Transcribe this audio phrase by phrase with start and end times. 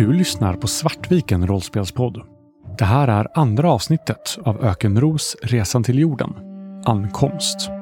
[0.00, 2.22] Du lyssnar på Svartviken rollspelspodd.
[2.78, 6.34] Det här är andra avsnittet av Ökenros Resan till jorden.
[6.84, 7.79] Ankomst.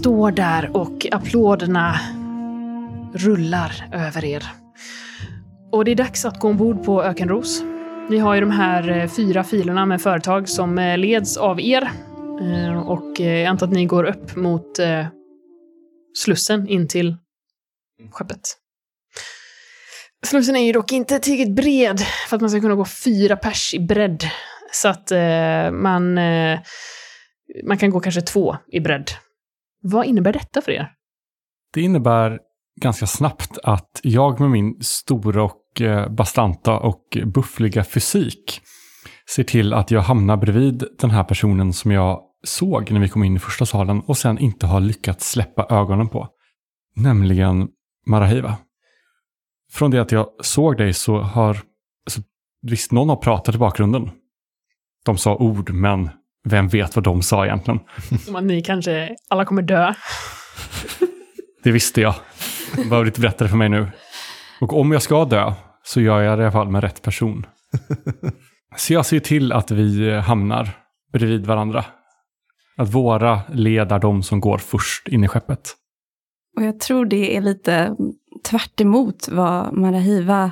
[0.00, 2.00] Står där och applåderna
[3.14, 4.44] rullar över er.
[5.72, 7.62] Och det är dags att gå ombord på Ökenros.
[8.10, 11.90] Ni har ju de här eh, fyra filerna med företag som eh, leds av er.
[12.40, 14.78] Eh, och jag antar att ni går upp mot
[16.18, 17.16] Slussen in till
[18.10, 18.40] skeppet.
[20.26, 23.74] Slussen är ju dock inte tillräckligt bred för att man ska kunna gå fyra pers
[23.74, 24.24] i bredd.
[24.72, 25.12] Så att
[25.72, 26.14] man,
[27.64, 29.10] man kan gå kanske två i bredd.
[29.82, 30.92] Vad innebär detta för er?
[31.74, 32.38] Det innebär
[32.80, 38.60] ganska snabbt att jag med min stora och eh, bastanta och buffliga fysik
[39.34, 43.24] ser till att jag hamnar bredvid den här personen som jag såg när vi kom
[43.24, 46.28] in i första salen och sen inte har lyckats släppa ögonen på.
[46.96, 47.68] Nämligen
[48.06, 48.56] Marahiva.
[49.72, 51.50] Från det att jag såg dig så har,
[52.06, 52.20] alltså,
[52.62, 54.10] visst någon har pratat i bakgrunden.
[55.04, 56.10] De sa ord, men
[56.44, 57.80] vem vet vad de sa egentligen?
[58.24, 59.94] Som att ni kanske alla kommer dö.
[61.62, 62.14] Det visste jag.
[62.76, 63.86] Det behöver inte berätta det för mig nu.
[64.60, 65.52] Och om jag ska dö
[65.82, 67.46] så gör jag det i alla fall med rätt person.
[68.76, 70.68] Så jag ser till att vi hamnar
[71.12, 71.84] bredvid varandra.
[72.76, 75.76] Att våra led är de som går först in i skeppet.
[76.56, 77.96] Och jag tror det är lite
[78.44, 80.50] tvärt emot vad Marahiva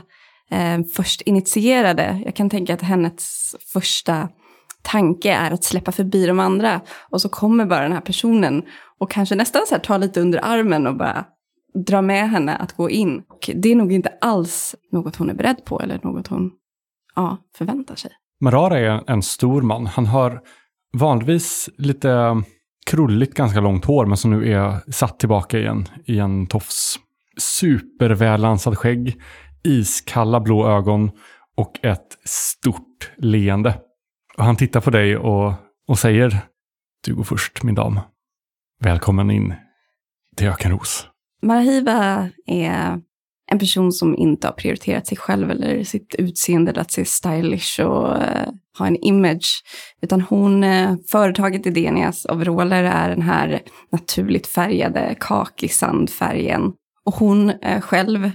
[0.50, 2.22] eh, först initierade.
[2.25, 4.28] Jag kan tänka att hennes första
[4.89, 6.81] tanke är att släppa förbi de andra.
[7.11, 8.62] Och så kommer bara den här personen
[8.98, 11.25] och kanske nästan så här tar lite under armen och bara
[11.87, 13.22] drar med henne att gå in.
[13.28, 16.50] Och det är nog inte alls något hon är beredd på eller något hon
[17.16, 18.10] ja, förväntar sig.
[18.41, 19.87] Marara är en stor man.
[19.87, 20.41] Han har
[20.97, 22.43] vanligtvis lite
[22.87, 26.99] krulligt, ganska långt hår, men som nu är satt tillbaka i en, i en tofs.
[27.38, 29.20] Supervällansad skägg,
[29.65, 31.10] iskalla blå ögon
[31.56, 33.75] och ett stort leende.
[34.38, 35.53] Och han tittar på dig och,
[35.88, 36.41] och säger
[37.04, 38.00] Du går först, min dam.
[38.84, 39.54] Välkommen in
[40.37, 41.06] till Ökenros.
[41.43, 43.00] Marahiva är
[43.50, 47.81] en person som inte har prioriterat sig själv eller sitt utseende eller att se stylish
[47.81, 49.62] och eh, ha en image.
[50.03, 53.60] Utan hon, eh, företaget Idenias overaller är den här
[53.93, 56.72] naturligt färgade kakisandfärgen.
[57.05, 58.31] Och hon eh, själv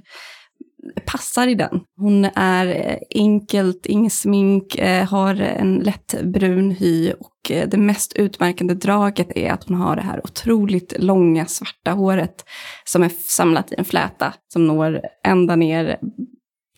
[1.06, 1.82] passar i den.
[1.98, 7.78] Hon är eh, enkelt, inget smink, eh, har en lätt brun hy och eh, det
[7.78, 12.46] mest utmärkande draget är att hon har det här otroligt långa svarta håret
[12.86, 15.98] som är samlat i en fläta som når ända ner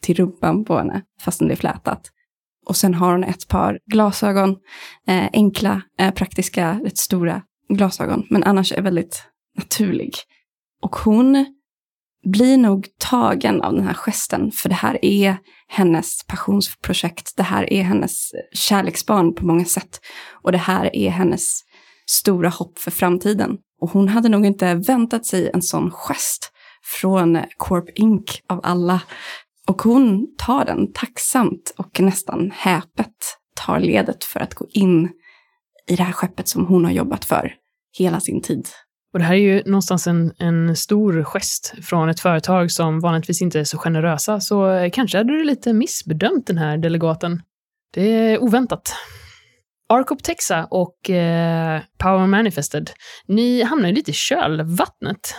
[0.01, 2.11] till rumpan på henne, fastän det är flätat.
[2.65, 4.55] Och sen har hon ett par glasögon,
[5.33, 5.81] enkla,
[6.15, 7.41] praktiska, rätt stora
[7.73, 9.23] glasögon, men annars är väldigt
[9.57, 10.13] naturlig.
[10.81, 11.54] Och hon
[12.25, 15.37] blir nog tagen av den här gesten, för det här är
[15.67, 17.33] hennes passionsprojekt.
[17.37, 19.99] Det här är hennes kärleksbarn på många sätt.
[20.43, 21.61] Och det här är hennes
[22.09, 23.57] stora hopp för framtiden.
[23.81, 26.51] Och hon hade nog inte väntat sig en sån gest
[26.83, 28.41] från Corp Inc.
[28.49, 29.01] av alla.
[29.67, 33.15] Och hon tar den tacksamt och nästan häpet
[33.55, 35.09] tar ledet för att gå in
[35.87, 37.53] i det här skeppet som hon har jobbat för
[37.97, 38.67] hela sin tid.
[39.15, 43.41] Och det här är ju någonstans en, en stor gest från ett företag som vanligtvis
[43.41, 47.41] inte är så generösa, så eh, kanske hade du lite missbedömt den här delegaten.
[47.93, 48.93] Det är oväntat.
[49.89, 52.91] Arcop Texa och eh, Power Manifested,
[53.27, 55.35] ni hamnar ju lite i kölvattnet.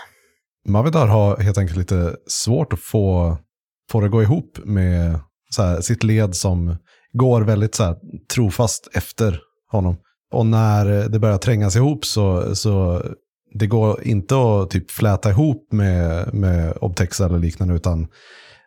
[0.68, 3.38] Mavidar har helt enkelt lite svårt att få,
[3.90, 5.20] få det att gå ihop med
[5.50, 6.76] så här, sitt led som
[7.12, 7.96] går väldigt så här,
[8.34, 9.40] trofast efter
[9.70, 9.96] honom.
[10.32, 13.02] Och när det börjar trängas ihop så, så
[13.58, 18.08] det går inte att typ fläta ihop med, med Obtex eller liknande, utan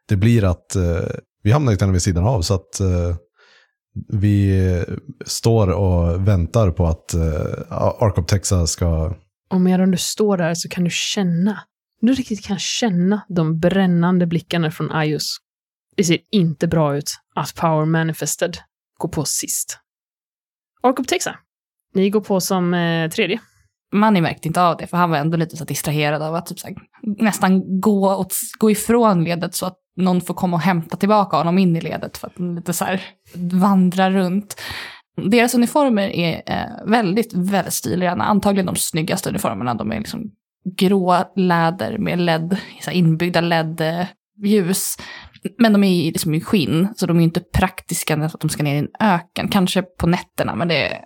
[0.08, 1.02] det blir att eh,
[1.44, 2.42] vi hamnar lite vid sidan av.
[2.42, 3.16] Så att eh,
[4.08, 4.84] vi
[5.26, 9.16] står och väntar på att eh, Arcoptexa ska...
[9.50, 11.60] Och medan du står där så kan du känna,
[12.02, 15.38] du riktigt kan känna de brännande blickarna från Ayus.
[15.96, 18.58] Det ser inte bra ut att Power Manifested
[18.98, 19.80] går på sist.
[20.82, 21.36] Ark Obtexa,
[21.94, 23.40] ni går på som eh, tredje.
[23.94, 26.60] Manny märkte inte av det, för han var ändå lite så distraherad av att typ
[26.60, 30.98] så här, nästan gå, åt, gå ifrån ledet så att någon får komma och hämta
[30.98, 33.02] tillbaka honom in i ledet för att han lite så här
[33.36, 34.62] vandra runt.
[35.32, 38.24] Deras uniformer är eh, väldigt, väldigt stilrena.
[38.24, 39.74] Antagligen de snyggaste uniformerna.
[39.74, 40.32] De är liksom
[40.78, 44.96] grå läder med LED, så här inbyggda LED-ljus.
[45.58, 48.76] Men de är liksom i skinn, så de är inte praktiska när de ska ner
[48.76, 49.48] i en öken.
[49.48, 51.04] Kanske på nätterna, men det är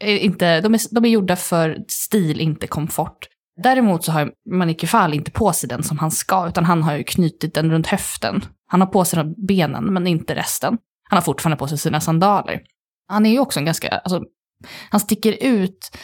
[0.00, 3.28] inte, de, är, de är gjorda för stil, inte komfort.
[3.62, 6.96] Däremot så har Manik Fall inte på sig den som han ska, utan han har
[6.96, 8.44] ju knutit den runt höften.
[8.66, 10.78] Han har på sig benen, men inte resten.
[11.10, 12.60] Han har fortfarande på sig sina sandaler.
[13.08, 14.22] Han är ju också en ganska, alltså,
[14.90, 15.96] han sticker ut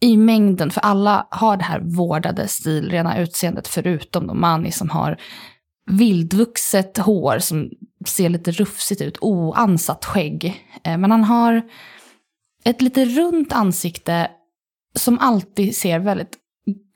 [0.00, 5.20] i mängden, för alla har det här vårdade stilrena utseendet, förutom då Mani som har
[5.90, 7.70] vildvuxet hår som
[8.06, 10.66] ser lite rufsigt ut, oansatt skägg.
[10.84, 11.62] Eh, men han har
[12.64, 14.30] ett lite runt ansikte
[14.94, 16.36] som alltid ser väldigt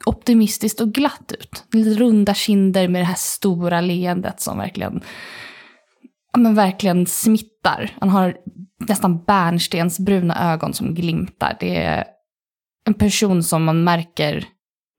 [0.07, 1.65] optimistiskt och glatt ut.
[1.73, 5.01] Lite runda kinder med det här stora leendet som verkligen,
[6.33, 7.97] ja, men verkligen smittar.
[8.01, 8.37] Han har
[8.89, 11.57] nästan bärnstensbruna ögon som glimtar.
[11.61, 12.05] Det är
[12.87, 14.47] en person som man märker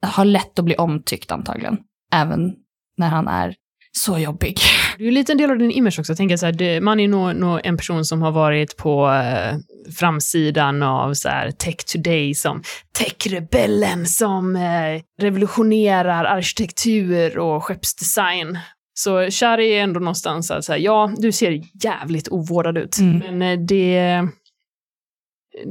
[0.06, 1.78] har lätt att bli omtyckt antagligen.
[2.14, 2.56] Även
[2.98, 3.56] när han är
[3.92, 4.60] så jobbig.
[4.98, 6.12] Det är ju lite en del av din image också.
[6.12, 9.08] Jag tänker så här, det, man är nog, nog en person som har varit på
[9.12, 9.58] eh,
[10.00, 12.64] framsidan av så här, Tech Today som
[12.98, 18.60] techrebellen som eh, revolutionerar arkitektur och skeppsdesign.
[18.94, 23.38] Så Shari är ändå någonstans att säga, ja, du ser jävligt ovårdad ut, Mm.
[23.38, 24.22] men eh, det,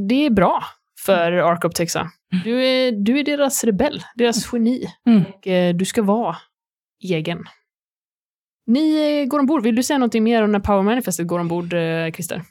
[0.09, 0.65] det är bra
[1.01, 2.11] för Ark Texa.
[2.45, 4.87] Du är, du är deras rebell, deras geni.
[5.09, 5.25] Mm.
[5.25, 6.37] Och eh, du ska vara
[7.05, 7.45] egen.
[8.67, 9.63] Ni eh, går ombord.
[9.63, 12.43] Vill du säga någonting mer om när Power Manifestet går ombord, eh, Christer?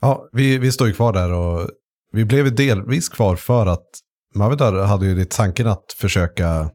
[0.00, 1.68] Ja, vi, vi står ju kvar där och
[2.12, 3.86] vi blev ju delvis kvar för att
[4.34, 6.70] Mavidar hade ju lite tanken att försöka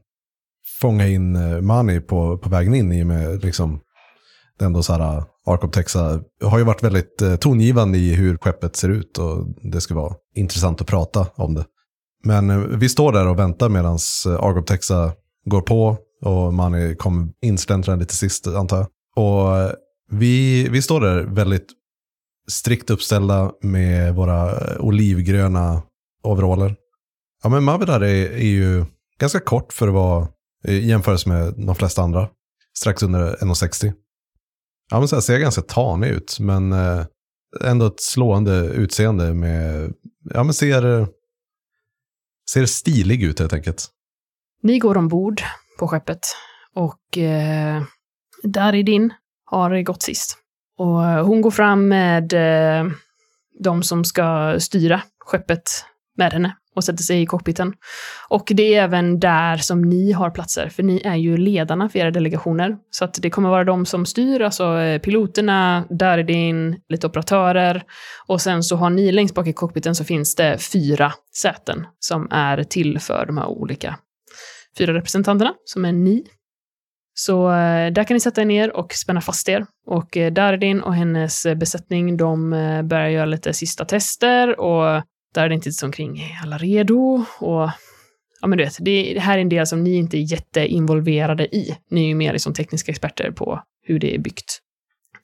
[0.82, 3.80] fånga in eh, Mani på, på vägen in i och med liksom
[4.60, 8.76] det ändå så här eh, Ark Texa har ju varit väldigt tongivande i hur skeppet
[8.76, 11.66] ser ut och det ska vara intressant att prata om det.
[12.24, 13.98] Men vi står där och väntar medan
[14.40, 15.12] Ark Texa
[15.46, 18.88] går på och Mani kom insläntrande lite sist antar jag.
[19.16, 19.72] Och eh,
[20.12, 21.68] vi, vi står där väldigt
[22.48, 25.82] strikt uppställda med våra eh, olivgröna
[26.24, 26.76] overaller.
[27.44, 28.86] Ja, men Mavidar är, är ju
[29.20, 30.28] ganska kort för att vara
[30.66, 32.30] eh, i jämförelse med de flesta andra.
[32.78, 33.94] Strax under 1,60.
[34.92, 36.76] Ja, men så här ser ganska tanig ut, men
[37.62, 39.94] ändå ett slående utseende med,
[40.24, 41.08] ja men ser,
[42.52, 43.90] ser stilig ut helt enkelt.
[44.64, 45.42] Ni går ombord
[45.80, 46.20] på skeppet
[46.76, 47.84] och eh,
[48.44, 49.14] Daridin
[49.46, 50.38] har gått sist.
[50.78, 52.92] Och eh, hon går fram med eh,
[53.60, 55.64] de som ska styra skeppet
[56.18, 57.74] med henne och sätter sig i cockpiten.
[58.28, 62.00] Och det är även där som ni har platser, för ni är ju ledarna för
[62.00, 62.78] era delegationer.
[62.92, 67.84] Så att det kommer vara de som styr, alltså eh, piloterna, Daridin, lite operatörer.
[68.28, 72.28] Och sen så har ni längst bak i cockpiten så finns det fyra säten som
[72.32, 73.96] är till för de här olika
[74.80, 76.24] fyra representanterna, som är ni.
[77.14, 79.66] Så eh, där kan ni sätta er ner och spänna fast er.
[79.86, 82.50] Och eh, Dardin och hennes eh, besättning, de
[82.84, 85.04] börjar göra lite sista tester och
[85.36, 87.26] Dardin tittar omkring, är alla redo?
[87.40, 87.70] Och
[88.42, 91.78] ja, men du vet, det, här är en del som ni inte är jätteinvolverade i.
[91.92, 94.60] Ni är ju mer som tekniska experter på hur det är byggt.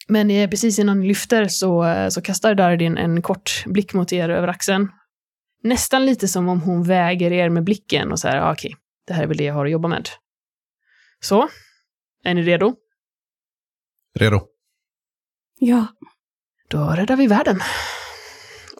[0.07, 4.47] Men precis innan ni lyfter så, så kastar Dardin en kort blick mot er över
[4.47, 4.87] axeln.
[5.63, 8.75] Nästan lite som om hon väger er med blicken och säger, ah, okej,
[9.07, 10.09] det här är väl det jag har att jobba med.
[11.19, 11.49] Så,
[12.23, 12.75] är ni redo?
[14.19, 14.41] Redo?
[15.59, 15.87] Ja.
[16.69, 17.59] Då räddar vi världen.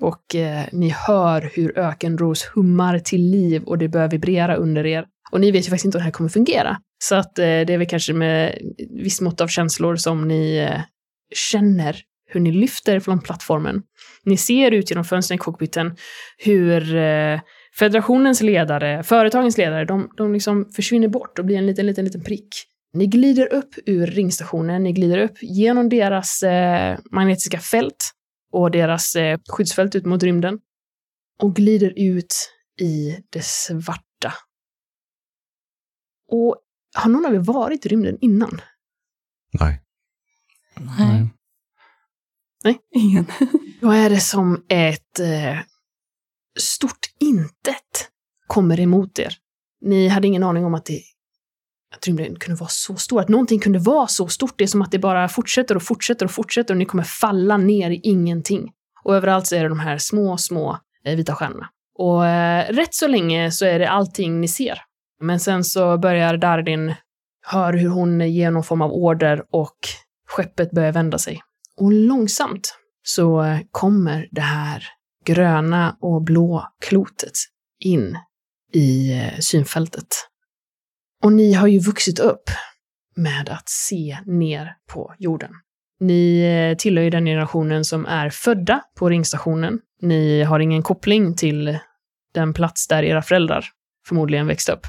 [0.02, 5.06] Och eh, ni hör hur ökenros hummar till liv och det börjar vibrera under er.
[5.32, 6.78] Och ni vet ju faktiskt inte hur det här kommer fungera.
[7.04, 8.58] Så att eh, det är väl kanske med
[8.90, 10.82] visst mått av känslor som ni eh,
[11.52, 13.82] känner hur ni lyfter från plattformen.
[14.24, 15.96] Ni ser ut genom fönstren i cockpiten
[16.38, 17.40] hur eh,
[17.80, 22.24] federationens ledare, företagens ledare, de, de liksom försvinner bort och blir en liten, liten, liten
[22.24, 22.48] prick.
[22.94, 28.12] Ni glider upp ur ringstationen, ni glider upp genom deras eh, magnetiska fält
[28.52, 30.60] och deras eh, skyddsfält ut mot rymden
[31.42, 32.36] och glider ut
[32.80, 34.34] i det svarta.
[36.32, 36.58] Och
[36.96, 38.62] har någon av er varit i rymden innan?
[39.60, 39.82] Nej.
[42.64, 42.80] Nej.
[42.96, 43.26] Ingen.
[43.82, 45.60] Då är det som ett eh,
[46.60, 48.10] stort intet
[48.48, 49.38] kommer emot er.
[49.82, 51.02] Ni hade ingen aning om att, det,
[51.96, 54.54] att rymden kunde vara så stor, att någonting kunde vara så stort.
[54.58, 57.58] Det är som att det bara fortsätter och fortsätter och fortsätter och ni kommer falla
[57.58, 58.72] ner i ingenting.
[59.04, 61.70] Och överallt så är det de här små, små eh, vita stjärnorna.
[61.98, 64.82] Och eh, rätt så länge så är det allting ni ser.
[65.22, 66.96] Men sen så börjar Dardin
[67.46, 69.78] höra hur hon ger någon form av order och
[70.28, 71.42] skeppet börjar vända sig.
[71.78, 74.84] Och långsamt så eh, kommer det här
[75.26, 77.34] gröna och blå klotet
[77.80, 78.18] in
[78.74, 80.08] i eh, synfältet.
[81.24, 82.50] Och ni har ju vuxit upp
[83.16, 85.52] med att se ner på jorden.
[86.00, 89.80] Ni eh, tillhör ju den generationen som är födda på ringstationen.
[90.02, 91.80] Ni har ingen koppling till
[92.34, 93.66] den plats där era föräldrar
[94.08, 94.88] förmodligen växte upp.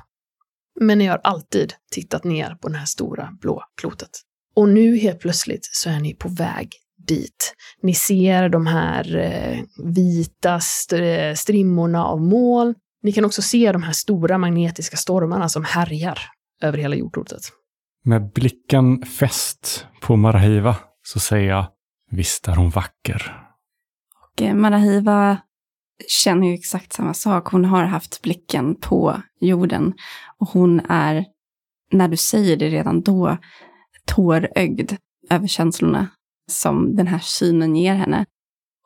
[0.81, 4.11] Men ni har alltid tittat ner på det här stora blå klotet.
[4.55, 7.55] Och nu helt plötsligt så är ni på väg dit.
[7.83, 12.75] Ni ser de här eh, vita st strimmorna av moln.
[13.03, 16.19] Ni kan också se de här stora magnetiska stormarna som härjar
[16.63, 17.41] över hela jordklotet.
[18.05, 21.67] Med blicken fäst på Marahiva så säger jag,
[22.11, 23.47] visst är hon vacker.
[24.23, 25.39] Och eh, Marahiva
[26.09, 27.49] känner ju exakt samma sak.
[27.49, 29.95] Hon har haft blicken på jorden.
[30.39, 31.25] Och hon är,
[31.93, 33.37] när du säger det redan då,
[34.05, 34.97] tårögd
[35.31, 36.09] över känslorna
[36.51, 38.27] som den här synen ger henne.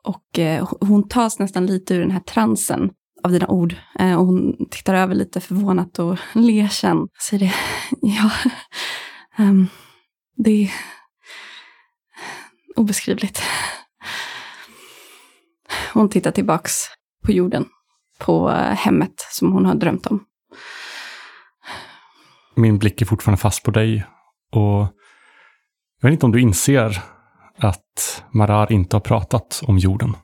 [0.03, 2.91] Och eh, hon tas nästan lite ur den här transen
[3.23, 3.75] av dina ord.
[3.99, 7.07] Eh, och hon tittar över lite förvånat och ler sen.
[7.29, 7.53] Säger det,
[8.07, 8.31] ja,
[9.43, 9.67] um,
[10.37, 10.71] det är
[12.75, 13.41] obeskrivligt.
[15.93, 16.71] Hon tittar tillbaks
[17.25, 17.65] på jorden,
[18.19, 20.25] på eh, hemmet som hon har drömt om.
[22.55, 24.05] Min blick är fortfarande fast på dig
[24.51, 24.87] och
[26.01, 27.01] jag vet inte om du inser
[27.61, 30.11] att Marar inte har pratat om jorden.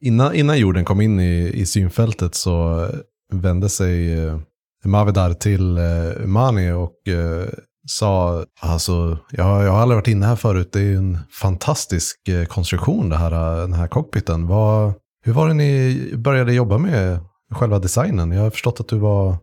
[0.00, 2.86] innan, innan jorden kom in i, i synfältet så
[3.32, 4.38] vände sig eh,
[4.84, 7.48] Mavedar till eh, Mani och eh,
[7.86, 13.08] sa, alltså, jag, jag har aldrig varit inne här förut, det är en fantastisk konstruktion
[13.08, 14.46] det här, den här cockpiten.
[14.46, 14.92] Vad,
[15.24, 17.18] hur var det ni började jobba med
[17.52, 18.32] själva designen?
[18.32, 19.36] Jag har förstått att du var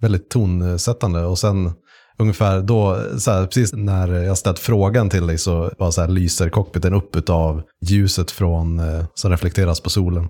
[0.00, 1.72] väldigt tonsättande och sen
[2.18, 6.08] ungefär då, så här, precis när jag ställt frågan till dig så, var så här,
[6.08, 10.28] lyser cockpiten upp av ljuset från, eh, som reflekteras på solen.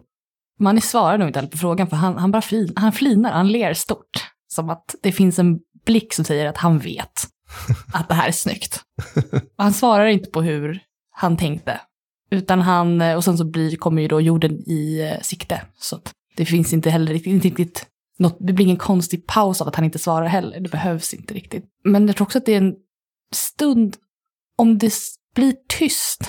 [0.61, 3.75] Manny svarar nog inte på frågan för han, han bara flin, han flinar, han ler
[3.75, 4.31] stort.
[4.49, 7.27] Som att det finns en blick som säger att han vet
[7.93, 8.81] att det här är snyggt.
[9.57, 11.81] Han svarar inte på hur han tänkte.
[12.31, 15.63] Utan han, och sen så blir, kommer ju då jorden i eh, sikte.
[15.79, 16.01] Så
[16.37, 17.87] det finns inte heller riktigt, inte riktigt
[18.19, 20.61] något, det blir ingen konstig paus av att han inte svarar heller.
[20.61, 21.65] Det behövs inte riktigt.
[21.85, 22.75] Men jag tror också att det är en
[23.35, 23.97] stund,
[24.59, 24.93] om det
[25.35, 26.21] blir tyst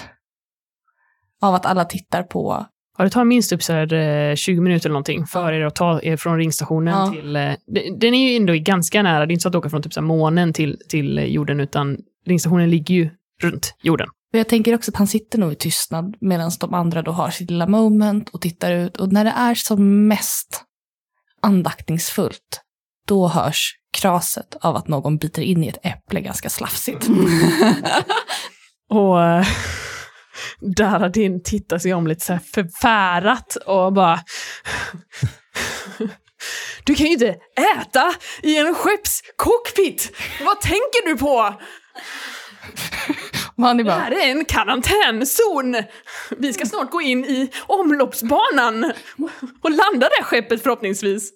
[1.41, 2.65] av att alla tittar på
[2.97, 6.01] Ja, det tar minst upp så här, 20 minuter eller någonting för er att ta
[6.01, 7.11] er från ringstationen Ja.
[7.11, 7.35] till...
[7.35, 7.53] eh,
[7.99, 9.25] Den är ju ändå ganska nära.
[9.25, 11.59] Det är inte så att åka från typ så här, månen till, till eh, jorden,
[11.59, 13.09] utan ringstationen ligger ju
[13.41, 14.07] runt jorden.
[14.33, 17.29] Och jag tänker också att han sitter nog i tystnad medan de andra då har
[17.29, 18.97] sitt lilla moment och tittar ut.
[18.97, 20.64] Och när det är som mest
[21.45, 22.61] andaktningsfullt,
[23.07, 27.07] då hörs kraset av att någon biter in i ett äpple ganska slafsigt.
[28.89, 29.47] Och eh,
[30.77, 34.19] Daradin tittar sig om lite så här förfärat och bara...
[36.83, 37.35] Du kan ju inte
[37.77, 40.11] äta i en skeppscockpit!
[40.45, 41.55] Vad tänker du på?
[43.57, 45.75] Han är Det bara, här är en karantänzon!
[46.37, 48.83] Vi ska snart gå in i omloppsbanan
[49.61, 51.33] och landa det här skeppet förhoppningsvis.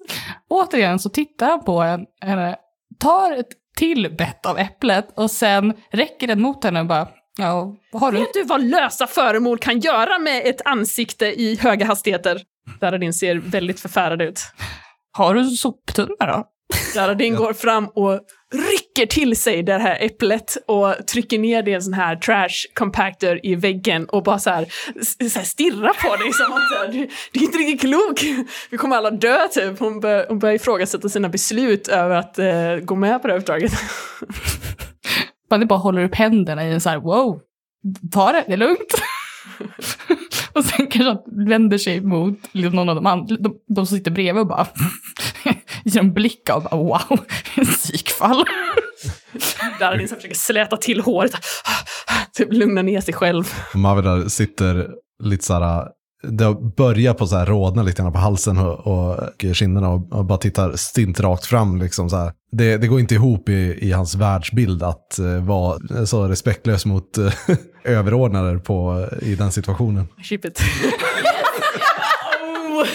[0.50, 2.56] återigen så tittar han på en- henne,
[3.00, 3.48] tar ett
[3.78, 7.08] till bett av äpplet och sen räcker den mot henne och bara,
[7.38, 8.18] ja, har du?
[8.20, 12.42] Vet du vad lösa föremål kan göra med ett ansikte i höga hastigheter?
[12.80, 14.42] Daradin ser väldigt förfärad ut.
[15.12, 16.44] Har du soptunna då?
[16.96, 18.20] Daradin går fram och
[18.54, 22.74] rycker till sig det här äpplet och trycker ner det i en sån här trash
[22.74, 24.66] compactor i väggen och bara så här,
[25.30, 28.48] så här stirrar på dig som att du, du är inte riktigt klok.
[28.70, 29.80] Vi kommer alla dö typ.
[29.80, 33.40] Hon, bör, hon börjar ifrågasätta sina beslut över att eh, gå med på det här
[33.40, 33.72] uppdraget.
[35.50, 37.40] Man bara håller upp händerna i en så här, wow,
[38.12, 38.94] ta det, det är lugnt.
[40.54, 44.12] och sen kanske vänder sig mot liksom någon av de andra, de, de som sitter
[44.12, 44.68] bredvid och bara
[46.00, 47.20] en blick av bara, wow,
[47.66, 48.44] psykfall.
[49.80, 51.32] Daradin så här försöker släta till håret,
[52.34, 53.54] typ lugna ner sig själv.
[53.74, 54.88] Och Mavedar sitter
[55.24, 55.88] lite så här,
[56.24, 60.26] det börjar på så här rodna lite grann på halsen och, och kinderna och, och
[60.26, 61.82] bara tittar stint rakt fram.
[61.82, 62.34] Liksom så här.
[62.52, 67.18] Det, det går inte ihop i, i hans världsbild att eh, vara så respektlös mot
[67.18, 67.34] eh,
[67.84, 70.08] överordnade på, i den situationen.
[70.24, 70.60] Ship it.
[72.70, 72.86] oh,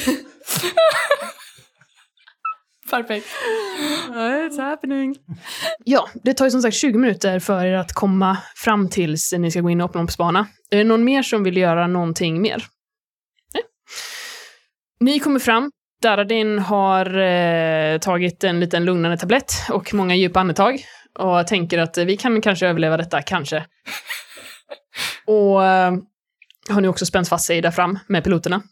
[2.91, 3.27] Perfekt.
[4.11, 5.17] it's happening.
[5.85, 9.51] Ja, det tar ju som sagt 20 minuter för er att komma fram tills ni
[9.51, 10.47] ska gå in i omloppsbana.
[10.71, 12.65] Är det någon mer som vill göra någonting mer?
[13.55, 13.63] Nej.
[15.01, 15.71] Ni kommer fram.
[16.03, 20.85] Daradin har eh, tagit en liten lugnande tablett och många djupa andetag
[21.19, 23.67] och tänker att vi kan kanske överleva detta, kanske.
[25.27, 25.93] och eh,
[26.69, 28.63] har nu också spänt fast sig där fram med piloterna.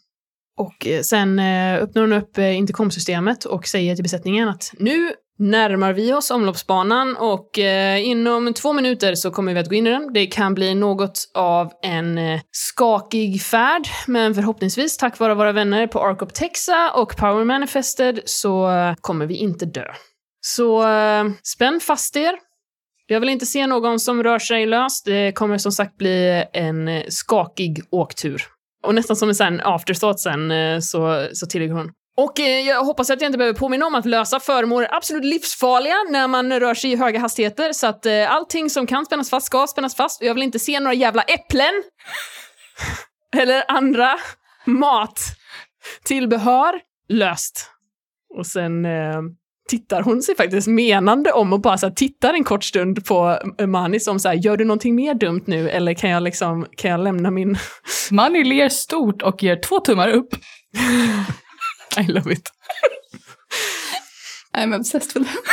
[0.57, 5.11] Och eh, sen eh, öppnar hon upp eh, intercomsystemet och säger till besättningen att nu
[5.39, 9.87] närmar vi oss omloppsbanan och eh, inom två minuter så kommer vi att gå in
[9.87, 10.13] i den.
[10.13, 15.87] Det kan bli något av en eh, skakig färd, men förhoppningsvis tack vare våra vänner
[15.87, 19.85] på ArcOp Texa och Power Manifested så eh, kommer vi inte dö.
[20.45, 20.85] Så
[21.43, 22.33] spänn fast er.
[23.07, 25.05] Jag vill inte se någon som rör sig löst.
[25.05, 28.43] Det kommer som sagt bli en skakig åktur.
[28.83, 31.91] Och nästan som en afterthought sen eh, så, så tillägger hon.
[32.17, 35.25] Och eh, jag hoppas att jag inte behöver påminna om att lösa föremål är absolut
[35.25, 37.73] livsfarliga när man rör sig i höga hastigheter.
[37.73, 40.21] Så att eh, allting som kan spännas fast ska spännas fast.
[40.21, 41.83] Och jag vill inte se några jävla äpplen.
[43.37, 44.15] Eller andra
[44.65, 45.19] mat.
[46.03, 46.79] Tillbehör.
[47.09, 47.69] Löst.
[48.37, 49.21] Och sen eh,
[49.69, 53.39] tittar hon sig faktiskt menande om och bara så här, tittar en kort stund på
[53.67, 56.91] Mani som så här, gör du någonting mer dumt nu eller kan jag liksom, kan
[56.91, 57.57] jag lämna min...
[58.11, 60.35] Manny ler stort och ger två tummar upp.
[61.97, 62.49] I love it.
[64.57, 65.43] I'm obsessed with them.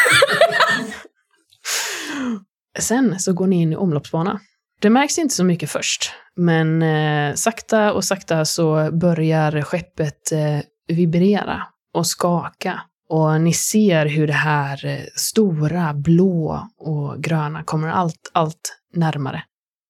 [2.79, 4.41] Sen så går ni in i omloppsbana.
[4.81, 10.61] Det märks inte så mycket först, men eh, sakta och sakta så börjar skeppet eh,
[10.97, 11.63] vibrera
[11.95, 12.81] och skaka.
[13.11, 19.43] Och ni ser hur det här eh, stora blå och gröna kommer allt, allt närmare.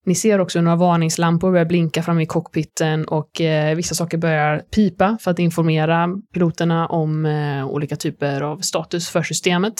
[0.05, 4.59] Ni ser också några varningslampor börjar blinka fram i cockpiten och eh, vissa saker börjar
[4.59, 9.73] pipa för att informera piloterna om eh, olika typer av status för systemet.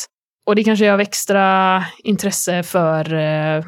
[0.45, 3.63] Och det kanske är av extra intresse för eh,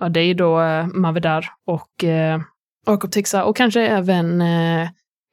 [0.00, 2.40] ja, dig då, eh, Mavedar och eh,
[2.86, 3.04] Ark
[3.46, 4.88] och kanske även eh,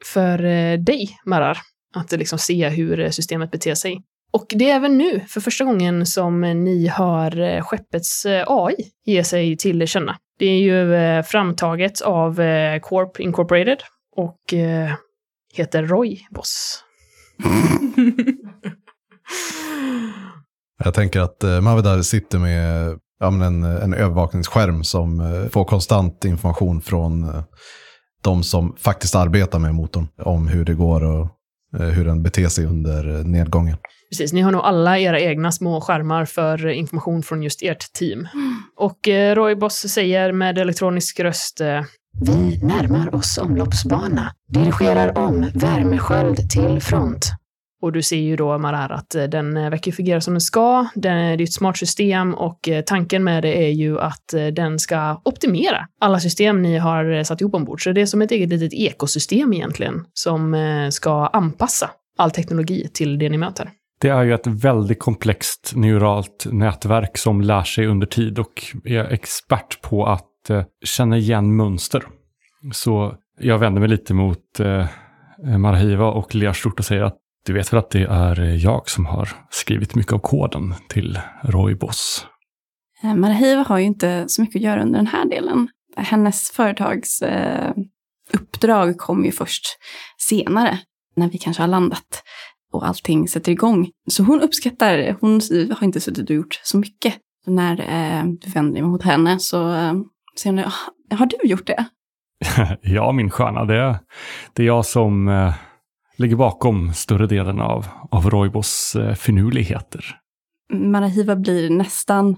[0.06, 1.58] för eh, dig, Marar,
[1.96, 4.04] att liksom se hur systemet beter sig.
[4.34, 8.76] Och det är även nu, för första gången, som ni hör eh, skeppets eh, AI
[9.06, 10.18] ge sig till känna.
[10.40, 12.36] Det är ju eh, framtaget av
[12.80, 13.78] Corp Incorporated
[14.16, 14.40] och
[15.54, 16.84] heter Roy Boss.
[20.84, 27.44] Jag tänker att Mavedar sitter med en, en övervakningsskärm som får konstant information från
[28.24, 31.28] de som faktiskt arbetar med motorn om hur det går och
[31.80, 33.78] hur den beter sig under eh, nedgången.
[34.10, 38.28] Precis, ni har nog alla era egna små skärmar för information från just ert team.
[38.78, 41.82] Och eh, Roy Boss säger med elektronisk röst eh,
[42.22, 44.34] Vi närmar oss omloppsbana.
[44.48, 47.41] Dirigerar om värmesköld till front.
[47.82, 50.88] Och du ser ju då, Marar, att eh, den eh, verkar fungera som den ska.
[50.96, 54.80] Den, eh, det är ett smart system och tanken med det är ju att den
[54.80, 57.84] ska optimera alla system ni har satt ihop ombord.
[57.84, 60.56] Så det är som ett eget litet ekosystem egentligen, som
[60.92, 63.70] ska anpassa all teknologi till det ni möter.
[64.02, 69.14] Det är ju ett väldigt komplext neuralt nätverk som lär sig under tid och är
[69.14, 70.28] expert på att
[70.84, 72.04] känna igen mönster.
[72.74, 74.86] Så jag vänder mig lite mot eh,
[75.58, 79.06] Marhiva och ler stort och säger att du vet väl att det är jag som
[79.06, 82.26] har skrivit mycket av koden till Roybos.
[83.04, 85.68] Eh, Marahiva har ju inte så mycket att göra under den här delen.
[85.96, 87.74] Hennes företags eh,
[88.34, 89.64] uppdrag kommer ju först
[90.18, 90.80] senare,
[91.16, 92.24] när vi kanske har landat
[92.74, 93.90] och allting sätter igång.
[94.08, 95.42] Så hon uppskattar, hon
[95.80, 97.14] har inte suttit och gjort så mycket.
[97.46, 99.94] Så när eh, du vänder dig mot henne så eh,
[100.40, 100.66] säger hon,
[101.10, 101.86] "Ah, har du gjort det?
[102.82, 104.00] ja, min stjärna, det är,
[104.54, 105.28] det är jag som
[106.18, 110.18] ligger bakom större delen av, av Roibos eh, finurligheter.
[110.74, 112.36] Marahiva blir nästan...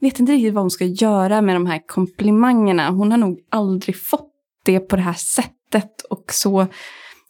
[0.00, 2.90] Vet inte riktigt vad hon ska göra med de här komplimangerna.
[2.90, 4.32] Hon har nog aldrig fått
[4.64, 6.66] det på det här sättet och så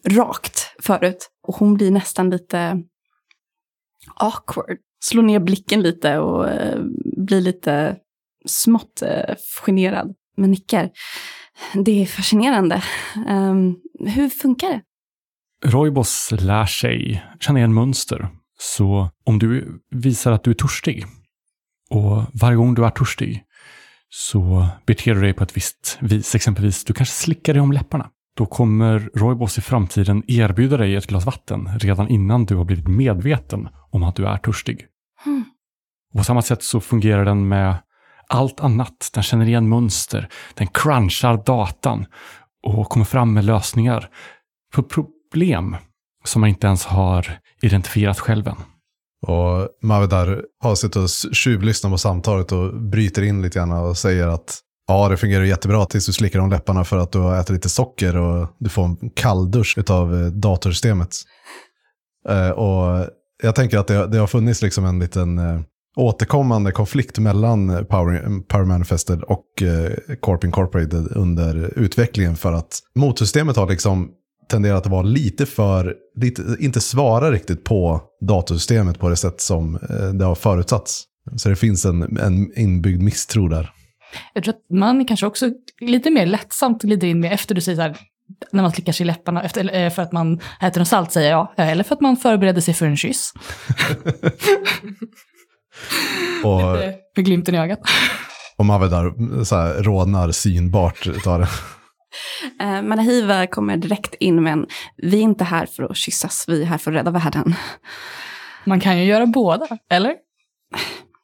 [0.08, 1.30] rakt förut.
[1.42, 2.82] Och hon blir nästan lite
[4.14, 4.78] awkward.
[5.00, 6.80] Slår ner blicken lite och eh,
[7.16, 7.96] blir lite
[8.46, 9.34] smått eh,
[9.64, 10.14] generad.
[10.36, 10.90] Men nickar.
[11.74, 12.82] Det är fascinerande.
[13.28, 14.82] Ehm, hur funkar det?
[15.68, 18.28] Roybos lär sig känna igen mönster.
[18.58, 21.06] Så om du visar att du är törstig
[21.90, 23.44] och varje gång du är törstig
[24.08, 26.34] så beter du dig på ett visst vis.
[26.34, 28.10] Exempelvis, du kanske slickar dig om läpparna.
[28.36, 32.88] Då kommer Roybos i framtiden erbjuda dig ett glas vatten redan innan du har blivit
[32.88, 34.86] medveten om att du är törstig.
[36.12, 37.76] Och på samma sätt så fungerar den med
[38.28, 39.10] allt annat.
[39.14, 42.06] Den känner igen mönster, den crunchar datan
[42.66, 44.08] och kommer fram med lösningar
[44.74, 45.76] på problem
[46.24, 48.56] som man inte ens har identifierat själv än.
[49.26, 54.28] Och Mavedar har suttit och tjuvlyssnat på samtalet och bryter in lite grann och säger
[54.28, 57.50] att ja, det fungerar jättebra tills du slickar om läpparna för att du har ätit
[57.50, 61.16] lite socker och du får en kalldusch av eh, datorsystemet.
[62.28, 63.08] Eh, och
[63.42, 65.60] jag tänker att det, det har funnits liksom en liten, eh,
[65.96, 73.56] återkommande konflikt mellan Power, Power Manifested och eh, Corp Incorporated under utvecklingen för att motsystemet
[73.56, 74.10] har liksom
[74.50, 79.74] tenderat att vara lite för, lite, inte svara riktigt på datorsystemet på det sätt som
[79.74, 81.04] eh, det har förutsatts.
[81.36, 83.70] Så det finns en, en inbyggd misstro där.
[84.34, 87.76] Jag tror att man kanske också lite mer lättsamt glider in med efter du säger
[87.76, 87.96] så här,
[88.52, 91.30] när man slickar sig i läpparna efter, eh, för att man äter något salt säger
[91.30, 93.32] jag, eller för att man förbereder sig för en kyss.
[96.44, 97.80] Och, Eh, Med glimten i ögat.
[98.56, 101.48] och Mavedar så här, rodnar synbart utav det.
[102.64, 104.66] Eh, Manahiva kommer direkt in med en,
[104.96, 107.54] vi är inte här för att kyssas, vi är här för att rädda världen.
[108.64, 110.14] Man kan ju göra båda, eller?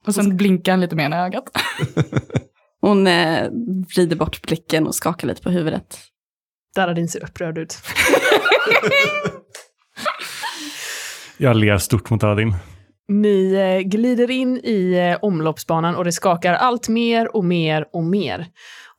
[0.07, 1.45] Och sen blinkar han lite mer i ögat.
[2.81, 3.49] Hon eh,
[3.97, 5.99] vrider bort blicken och skakar lite på huvudet.
[6.77, 7.79] Daradin ser upprörd ut.
[11.37, 12.55] Jag ler stort mot Aladdin.
[13.11, 18.05] Ni eh, glider in i eh, omloppsbanan och det skakar allt mer och mer och
[18.05, 18.47] mer.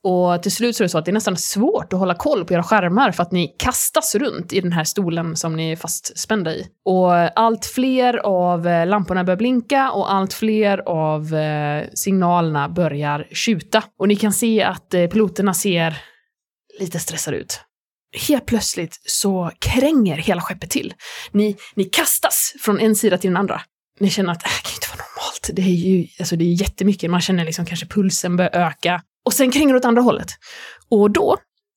[0.04, 2.44] Och till slut så är det så att det är nästan svårt att hålla koll
[2.44, 5.76] på era skärmar för att ni kastas runt i den här stolen som ni är
[5.76, 6.66] fastspända i.
[6.84, 11.36] Och allt fler av eh, lamporna börjar blinka och allt fler av
[11.94, 13.84] signalerna börjar tjuta.
[13.98, 15.96] Och ni kan se att piloterna ser
[16.80, 17.60] lite stressade ut.
[18.28, 20.94] Helt plötsligt så kränger hela skeppet till.
[21.30, 23.62] Ni, ni kastas från en sida till den andra
[24.02, 25.50] ni känner att det här kan inte vara normalt.
[25.52, 27.10] Det är ju alltså det är jättemycket.
[27.10, 29.02] Man känner liksom kanske pulsen börjar öka.
[29.24, 30.28] Och sen kränger det åt andra hållet.
[30.88, 31.36] Och då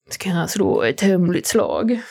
[0.10, 2.02] ska jag slå ett hemligt slag.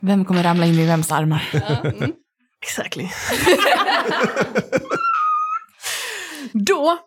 [0.00, 1.50] Vem kommer ramla in i vems armar?
[2.62, 3.08] Exactly.
[6.52, 6.98] då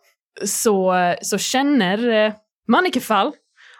[0.46, 2.34] så, så känner eh,
[2.68, 3.32] Manikefal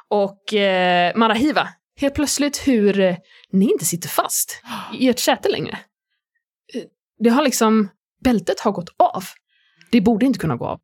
[0.10, 1.70] och eh, Marahiva
[2.02, 3.16] helt plötsligt hur eh,
[3.52, 4.62] ni inte sitter fast
[5.00, 5.80] i ert säte längre.
[7.20, 7.90] Det har liksom,
[8.24, 9.24] bältet har gått av.
[9.92, 10.80] Det borde inte kunna gå av.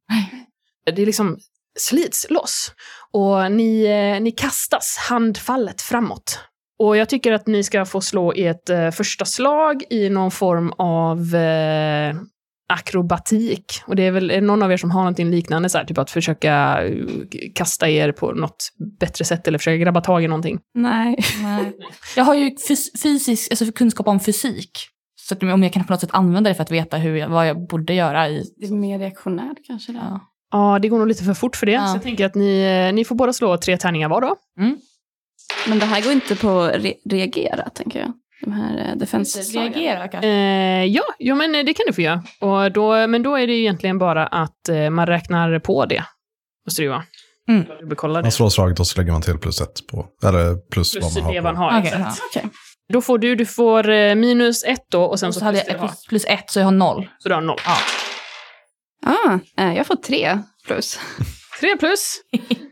[0.95, 1.37] Det liksom
[1.79, 2.73] slits loss.
[3.11, 6.39] Och ni, eh, ni kastas handfallet framåt.
[6.79, 10.71] Och jag tycker att ni ska få slå ert eh, första slag i någon form
[10.77, 12.15] av eh,
[12.73, 13.65] akrobatik.
[13.85, 15.85] Och det är väl är det någon av er som har någonting liknande, så här,
[15.85, 17.05] typ att försöka eh,
[17.55, 20.59] kasta er på något bättre sätt eller försöka grabba tag i någonting.
[20.73, 21.17] Nej.
[21.43, 21.77] Nej.
[22.15, 24.71] Jag har ju fys- fysisk, alltså kunskap om fysik.
[25.31, 27.29] Så att om jag kan på något sätt använda det för att veta hur jag,
[27.29, 28.53] vad jag borde göra i...
[28.57, 29.91] Det är mer reaktionärt kanske.
[29.91, 30.19] Ja.
[30.51, 31.71] Ja, det går nog lite för fort för det.
[31.71, 31.87] Ja.
[31.87, 34.35] Så jag tänker att ni, eh, ni får båda slå tre tärningar var då.
[35.67, 38.13] Men det här går inte på re- reagera, tänker jag.
[38.41, 39.73] De här eh, defense-slagen.
[39.73, 40.27] Reagera kanske.
[40.29, 42.23] Eh, ja, jo, men eh, det kan du få göra.
[42.41, 46.03] Och då, men då är det ju egentligen bara att eh, man räknar på det.
[46.65, 47.03] Måste det ju vara.
[47.49, 47.65] Mm.
[47.89, 48.21] Det.
[48.21, 51.13] Man slår slaget och så lägger man till plus ett på, eller plus, Plus vad
[51.13, 51.33] man har.
[51.33, 51.43] det på.
[51.43, 51.79] man har.
[51.79, 52.19] Okej, exakt.
[52.35, 52.39] ja.
[52.41, 52.49] Okej.
[52.91, 55.57] Då får du, du får eh, minus ett då och sen Och så, så hade
[55.59, 57.09] plus jag ett plus ett, så jag har noll.
[57.19, 57.59] Så du har noll.
[59.05, 60.99] Ah, eh, jag får tre plus.
[61.59, 62.21] Tre plus.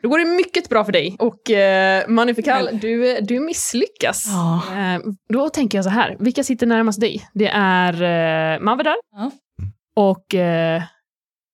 [0.02, 1.16] Då går det mycket bra för dig.
[1.20, 4.26] Och eh, Magnifical, du, du misslyckas.
[4.28, 4.62] Ja.
[4.76, 5.00] Eh,
[5.34, 7.30] då tänker jag så här, vilka sitter närmast dig?
[7.34, 9.32] Det är eh, Mavedar Ja.
[9.96, 10.84] och eh,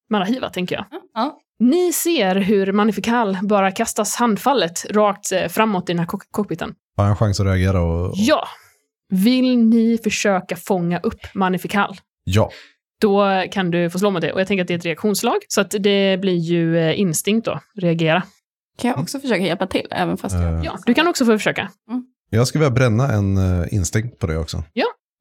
[0.09, 0.85] Marahiva, tänker jag.
[1.13, 1.39] Ja.
[1.59, 6.73] Ni ser hur Magnifical bara kastas handfallet rakt eh, framåt i den här cock- cockpiten.
[6.97, 7.81] Har en chans att reagera?
[7.81, 8.47] Och, och, Ja!
[9.09, 11.97] Vill ni försöka fånga upp Magnifical?
[12.23, 12.51] ja.
[13.01, 14.31] Då kan du få slå mot det.
[14.33, 15.35] Och jag tänker att det är ett reaktionslag.
[15.47, 18.23] Så att det blir ju eh, instinkt då, reagera.
[18.77, 20.53] Kan jag också försöka hjälpa till, även fast jag...
[20.53, 21.71] Eh, Ja, du kan också få försöka.
[22.29, 24.63] Jag skulle vilja bränna en uh, instinkt på det också.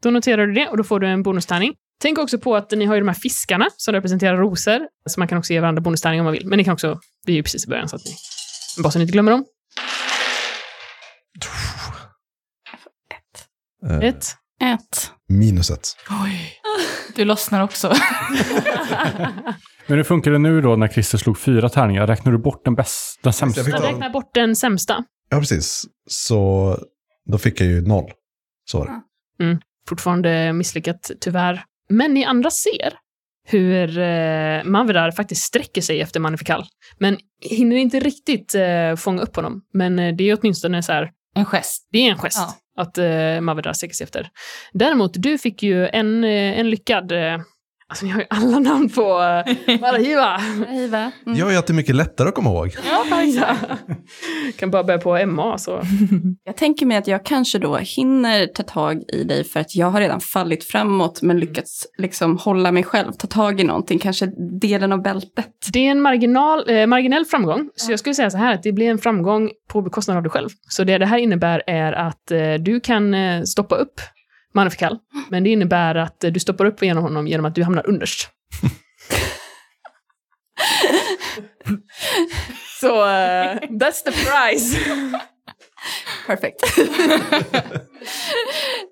[0.03, 1.75] Då noterar du det och då får du en bonustärning.
[2.03, 4.81] Tänk också på att ni har ju de här fiskarna som representerar rosor.
[5.09, 6.47] Så man kan också ge varandra bonustärning om man vill.
[6.47, 8.13] Men ni kan också, det är ju precis i början så att ni,
[8.83, 9.45] bara så ni inte glömmer dem.
[13.91, 14.37] Ett.
[14.63, 15.11] Ett.
[15.29, 15.97] Minus ett.
[16.25, 16.53] Oj.
[17.17, 17.89] Du lossnar också.
[19.87, 22.07] Men hur funkar det nu då när Christer slog fyra tärningar?
[22.07, 23.61] Räknar du bort den, bäst, den sämsta?
[23.61, 25.05] Jag fick Jag räknar bort den sämsta.
[25.29, 25.85] Ja, precis.
[26.07, 26.79] Så
[27.27, 28.11] då fick jag ju noll.
[28.71, 29.59] Så var det.
[29.89, 31.65] Fortfarande misslyckat, tyvärr.
[31.89, 32.93] Men ni andra ser
[33.47, 36.65] hur eh, Mavedar faktiskt sträcker sig efter Magnifical.
[36.99, 39.63] Men hinner inte riktigt eh, fånga upp honom.
[39.73, 41.89] Men eh, det är åtminstone så här, En gest.
[41.93, 42.39] det är en gest.
[42.39, 42.83] Ja.
[42.83, 44.29] att eh, Mavedar sträcker sig efter.
[44.73, 47.13] Däremot, du fick ju en, eh, en lyckad...
[47.89, 50.37] Alltså, ni har ju alla namn på eh, Marahiva.
[50.69, 51.13] Hiva.
[51.27, 51.39] Mm.
[51.39, 52.77] Jag är alltid mycket lättare att komma ihåg.
[52.91, 53.57] ja, ja.
[54.57, 55.83] Kan bara börja på MA så.
[56.45, 59.91] Jag tänker mig att jag kanske då hinner ta tag i dig för att jag
[59.91, 64.27] har redan fallit framåt men lyckats liksom hålla mig själv, ta tag i någonting, kanske
[64.61, 65.51] delen av bältet.
[65.73, 68.73] Det är en marginal, eh, marginell framgång, så jag skulle säga så här att det
[68.73, 70.49] blir en framgång på bekostnad av dig själv.
[70.69, 74.01] Så det det här innebär är att eh, du kan eh, stoppa upp
[74.55, 74.99] Manifikal.
[75.29, 78.29] Men det innebär att eh, du stoppar upp genom honom genom att du hamnar underst.
[82.81, 84.79] Så, uh, that's the prize.
[86.27, 86.61] Perfekt.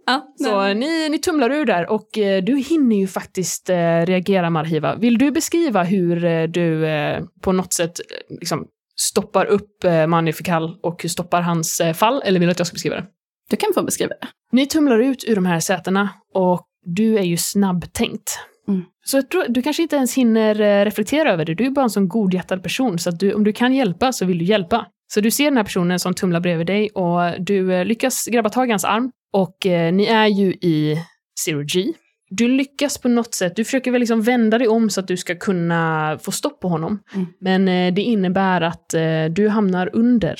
[0.07, 0.75] ja, Så nej.
[0.75, 4.94] ni, ni tumlar ur där och eh, du hinner ju faktiskt eh, reagera Marhiva.
[4.94, 8.66] Vill du beskriva hur eh, du eh, på något sätt eh, liksom,
[9.01, 12.75] stoppar upp eh, Manifikal och stoppar hans eh, fall, eller vill du att jag ska
[12.75, 13.07] beskriva det?
[13.50, 14.28] Du kan få beskriva det.
[14.52, 18.38] Ni tumlar ut ur de här sätena och du är ju snabbtänkt.
[18.68, 18.85] Mm.
[19.05, 21.55] Så jag tror, du kanske inte ens hinner eh, reflektera över det.
[21.55, 24.24] Du är bara en sån godhjärtad person, så att du, om du kan hjälpa så
[24.24, 24.87] vill du hjälpa.
[25.14, 28.48] Så du ser den här personen som tumlar bredvid dig och du eh, lyckas grabba
[28.48, 29.11] tag i hans arm.
[29.33, 30.98] Och eh, ni är ju i
[31.44, 31.92] Zero G.
[32.31, 35.16] Du lyckas på något sätt, du försöker väl liksom vända dig om så att du
[35.16, 36.98] ska kunna få stopp på honom.
[37.14, 37.26] Mm.
[37.40, 40.37] Men eh, det innebär att eh, du hamnar under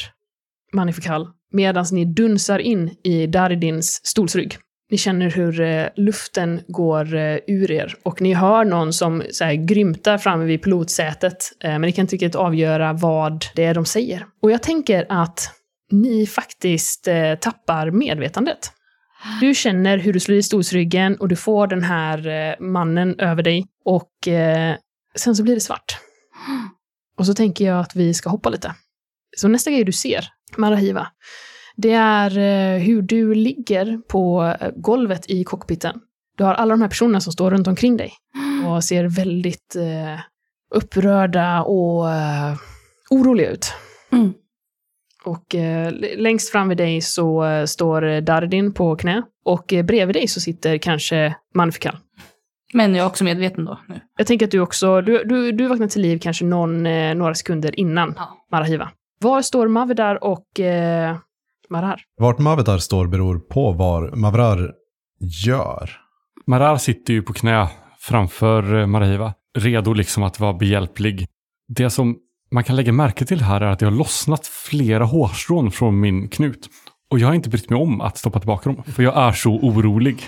[0.73, 4.59] Manifikal medan ni dunsar in i Daridins stolsrygg.
[4.91, 9.45] Ni känner hur eh, luften går eh, ur er och ni hör någon som så
[9.45, 13.75] här, grymtar framme vid pilotsätet, eh, men ni kan inte riktigt avgöra vad det är
[13.75, 14.27] de säger.
[14.43, 15.51] Och jag tänker att
[15.91, 18.73] ni faktiskt eh, tappar medvetandet.
[19.41, 23.43] Du känner hur du slår i stolsryggen och du får den här eh, mannen över
[23.43, 24.77] dig och eh,
[25.15, 25.99] sen så blir det svart.
[27.19, 28.75] Och så tänker jag att vi ska hoppa lite.
[29.37, 31.07] Så nästa grej du ser, Marahiva,
[31.77, 36.01] det är eh, hur du ligger på eh, golvet i cockpiten.
[36.37, 38.13] Du har alla de här personerna som står runt omkring dig
[38.67, 40.21] och ser väldigt eh,
[40.75, 42.55] upprörda och eh,
[43.11, 43.73] oroliga ut.
[44.13, 44.33] Mm.
[45.25, 50.17] Och eh, längst fram vid dig så eh, står Dardin på knä och eh, bredvid
[50.17, 51.97] dig så sitter kanske Manfikal.
[52.75, 54.01] Men jag är också medveten då nu.
[54.19, 57.35] Jag tänker att du också, du, du, du vaknar till liv kanske någon, eh, några
[57.35, 58.47] sekunder innan Ja.
[58.51, 58.91] Marahiva.
[59.23, 61.17] Var står Mavedar och eh,
[61.71, 62.03] Marar?
[62.17, 64.73] Vart Mavedar står beror på vad Mavrar
[65.47, 65.91] gör.
[66.47, 71.27] Marar sitter ju på knä framför eh, Marahiva, redo liksom att vara behjälplig.
[71.69, 72.17] Det som
[72.51, 76.29] man kan lägga märke till här är att det har lossnat flera hårstrån från min
[76.29, 76.69] knut.
[77.11, 79.51] Och jag har inte brytt mig om att stoppa tillbaka dem, för jag är så
[79.51, 80.23] orolig.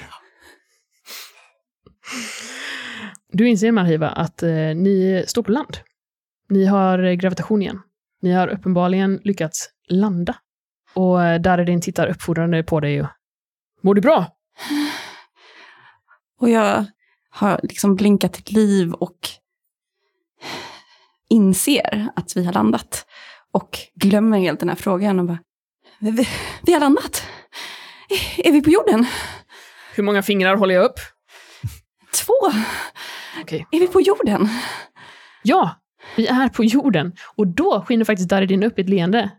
[3.32, 5.76] Du inser Marhiva att eh, ni står på land.
[6.48, 7.80] Ni har eh, gravitation igen.
[8.24, 10.36] Ni har uppenbarligen lyckats landa.
[10.94, 13.06] Och eh, Daridin tittar uppfordrande på dig och
[13.82, 14.26] Mår du bra?
[16.40, 16.84] Och jag
[17.30, 19.18] har liksom blinkat till liv och
[21.28, 23.06] inser att vi har landat.
[23.52, 25.38] Och glömmer helt den här frågan och bara,
[25.98, 26.28] vi,
[26.62, 27.26] vi har landat.
[28.36, 29.06] Är vi på jorden?
[29.94, 30.98] Hur många fingrar håller jag upp?
[32.24, 32.34] Två.
[33.42, 33.66] Okej.
[33.70, 34.48] Är vi på jorden?
[35.42, 35.83] Ja,
[36.16, 37.12] vi är på jorden.
[37.36, 39.30] Och då skiner faktiskt Daridin upp i ett leende.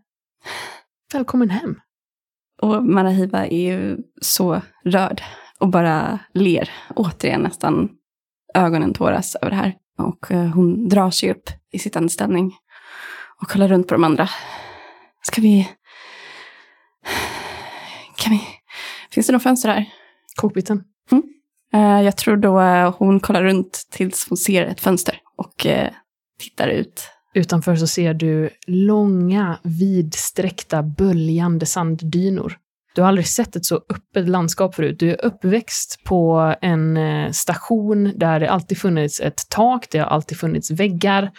[1.13, 1.79] Välkommen hem.
[2.61, 5.21] Och Marahiva är ju så rörd
[5.59, 6.69] och bara ler.
[6.95, 7.89] Återigen nästan
[8.53, 9.75] ögonen tåras över det här.
[9.97, 12.55] Och eh, hon drar sig upp i sittande ställning
[13.41, 14.29] och kollar runt på de andra.
[15.21, 15.69] Ska vi...
[18.15, 18.41] Kan vi...
[19.11, 19.85] Finns det några fönster här?
[20.35, 20.83] Cockpiten.
[21.73, 25.65] Eh, jag tror då eh, hon kollar runt tills hon ser ett fönster och
[26.39, 27.09] tittar ut.
[27.33, 32.57] Utanför så ser du långa, vidsträckta, böljande sanddynor.
[32.95, 34.99] Du har aldrig sett ett så öppet landskap förut.
[34.99, 40.05] Du är uppväxt på en eh, station där det alltid funnits ett tak, det har
[40.05, 41.31] alltid funnits väggar.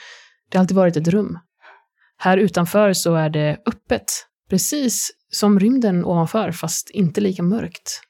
[0.51, 1.39] Det har alltid varit ett rum.
[2.19, 4.05] Här utanför så är det öppet,
[4.51, 8.01] precis som rymden ovanför, fast inte lika mörkt.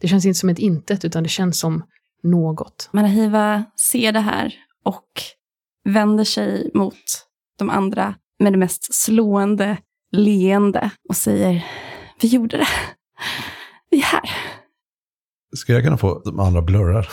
[0.00, 1.84] Det känns inte som ett intet, utan det känns som
[2.22, 2.90] något.
[2.92, 5.22] Marahiva ser det här och
[5.84, 6.94] vänder sig mot
[7.58, 9.76] de andra med det mest slående
[10.12, 11.66] leende och säger
[12.22, 12.68] Vi gjorde det.
[13.90, 14.30] Vi är här.
[15.56, 17.08] Ska jag kunna få de andra blurrar?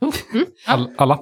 [0.00, 0.46] Mm.
[0.66, 1.18] All, alla.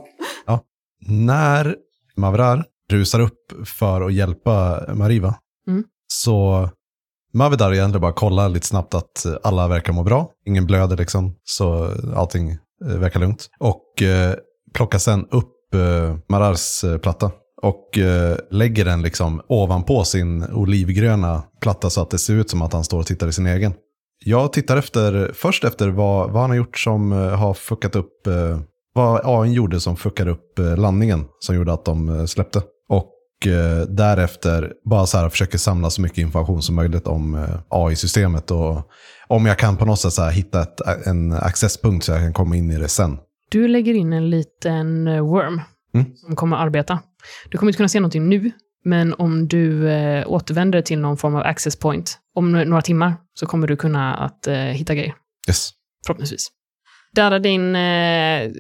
[1.08, 1.76] När
[2.16, 5.34] Mavrar rusar upp för att hjälpa Mariva,
[5.66, 5.84] Mm.
[6.06, 6.68] så
[7.34, 10.30] Mavedar egentligen bara kollar lite snabbt att alla verkar må bra.
[10.46, 12.58] Ingen blöder liksom, så allting eh,
[12.98, 13.48] verkar lugnt.
[13.58, 14.34] Och eh,
[14.74, 17.30] plockar sen upp eh, Marars eh, platta
[17.62, 22.62] och eh, lägger den liksom ovanpå sin olivgröna platta så att det ser ut som
[22.62, 23.74] att han står och tittar i sin egen.
[24.24, 28.26] Jag tittar efter, först efter vad, vad han har gjort som eh, har fuckat upp
[28.26, 28.58] eh,
[28.94, 32.62] vad AI gjorde som fuckade upp eh, landningen som gjorde att de eh, släppte.
[32.88, 37.58] Och eh, därefter bara så här försöker samla så mycket information som möjligt om eh,
[37.68, 38.50] AI-systemet.
[38.50, 38.90] Och
[39.28, 42.32] om jag kan på något sätt så här hitta ett, en accesspunkt så jag kan
[42.32, 43.18] komma in i det sen.
[43.52, 45.60] Du lägger in en liten eh, worm
[45.94, 46.16] Mm.
[46.16, 46.98] som kommer att arbeta.
[47.50, 48.50] Du kommer inte kunna se någonting nu,
[48.84, 53.46] men om du eh, återvänder till någon form av access point om några timmar så
[53.46, 55.14] kommer du kunna att eh, hitta grejer.
[55.48, 55.70] Yes.
[56.06, 56.48] Förhoppningsvis.
[57.14, 58.50] Daradin eh,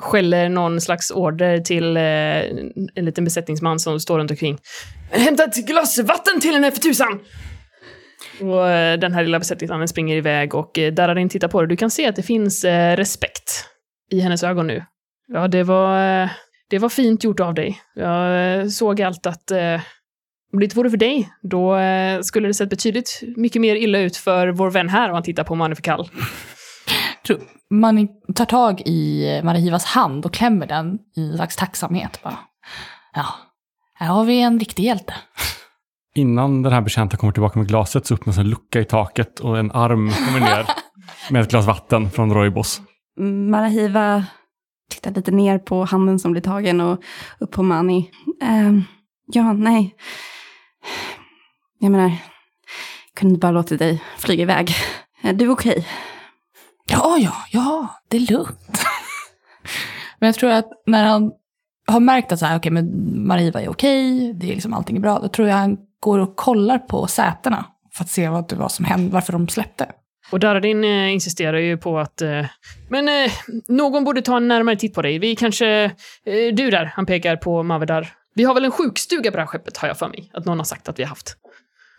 [0.00, 2.02] skäller någon slags order till eh,
[2.94, 4.58] en liten besättningsman som står runt omkring.
[5.10, 7.20] Hämta ett glas vatten till henne för tusan!
[8.40, 11.66] Och eh, den här lilla besättningsmannen springer iväg och eh, Daradin tittar på det.
[11.66, 12.64] Du kan se att det finns
[12.96, 13.66] respekt
[14.10, 14.84] i hennes ögon nu.
[15.28, 16.30] Ja, det var, eh,
[16.70, 17.80] det var fint gjort av dig.
[17.94, 19.80] Jag eh, såg allt att eh,
[20.52, 21.78] om det inte vore för dig, då
[22.22, 25.44] skulle det sett betydligt mycket mer illa ut för vår vän här om han tittar
[25.44, 26.08] på Manifikal.
[27.70, 32.20] Man tar tag i Marihivas hand och klämmer den i en slags tacksamhet.
[32.22, 32.38] Bara.
[33.14, 33.26] Ja,
[33.94, 35.14] här har vi en riktig hjälte.
[36.14, 39.58] Innan den här betjänten kommer tillbaka med glaset så öppnas en lucka i taket och
[39.58, 40.66] en arm kommer ner
[41.30, 42.80] med ett glas vatten från Roibos.
[43.16, 44.24] Marahiva
[44.90, 47.02] tittar lite ner på handen som blir tagen och
[47.38, 48.10] upp på Mani.
[48.42, 48.82] Ehm,
[49.26, 49.96] ja, nej.
[51.78, 52.12] Jag menar,
[53.14, 54.70] kunde inte bara låtit dig flyga iväg.
[55.22, 55.86] Är du okej?
[56.86, 58.82] Ja, ja, ja, det är lugnt.
[60.18, 61.32] men jag tror att när han
[61.86, 65.00] har märkt att så här, okej, men Mariva är okej, det är liksom allting är
[65.00, 68.56] bra, då tror jag han går och kollar på sätena för att se vad det
[68.56, 69.86] var som hände, varför de släppte.
[70.32, 72.46] Och Daradin eh, insisterar ju på att eh,
[72.88, 73.32] men eh,
[73.68, 75.18] någon borde ta en närmare titt på dig.
[75.18, 75.84] Vi kanske...
[76.24, 78.12] Eh, du där, han pekar på Mavedar.
[78.34, 80.30] Vi har väl en sjukstuga på det här skeppet, har jag för mig.
[80.34, 81.36] Att någon har sagt att vi har haft.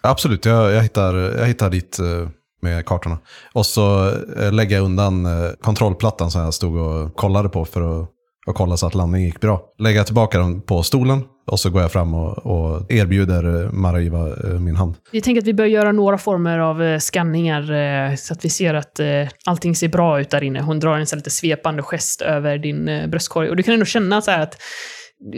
[0.04, 2.30] Absolut, jag, jag, hittar, jag hittar dit eh,
[2.62, 3.18] med kartorna.
[3.54, 8.02] Och så eh, lägger jag undan eh, kontrollplattan som jag stod och kollade på för
[8.02, 8.10] att
[8.48, 9.62] och kolla så att landningen gick bra.
[9.78, 13.72] Lägger jag tillbaka den på stolen och så går jag fram och, och erbjuder eh,
[13.72, 14.96] Maraiva eh, min hand.
[15.12, 18.74] Vi tänker att vi bör göra några former av eh, skanningar så att vi ser
[18.74, 19.00] att
[19.46, 20.62] allting ser bra ut där inne.
[20.62, 23.50] Hon drar en så lite svepande gest över din bröstkorg.
[23.50, 24.58] Och du kan ändå känna så här att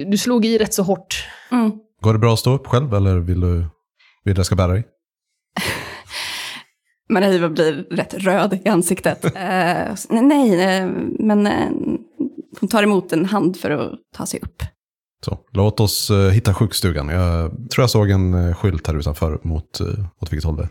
[0.09, 1.27] du slog i rätt så hårt.
[1.51, 1.71] Mm.
[2.01, 3.65] Går det bra att stå upp själv eller vill du
[4.23, 4.83] vill jag ska bära dig?
[7.09, 9.21] Marahiva blir rätt röd i ansiktet.
[9.95, 10.85] Så- nej,
[11.19, 11.69] men eh,
[12.59, 14.63] hon tar emot en hand för att ta sig upp.
[15.25, 17.09] Så, låt oss eh, hitta sjukstugan.
[17.09, 20.63] Jag tror jag såg en uh, skylt här utanför mot, uh, åt vilket håll det
[20.63, 20.69] är.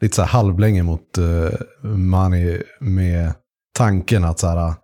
[0.00, 1.50] Lite så här halvlänge mot uh,
[1.82, 3.32] Mani med
[3.76, 4.74] tanken att så här,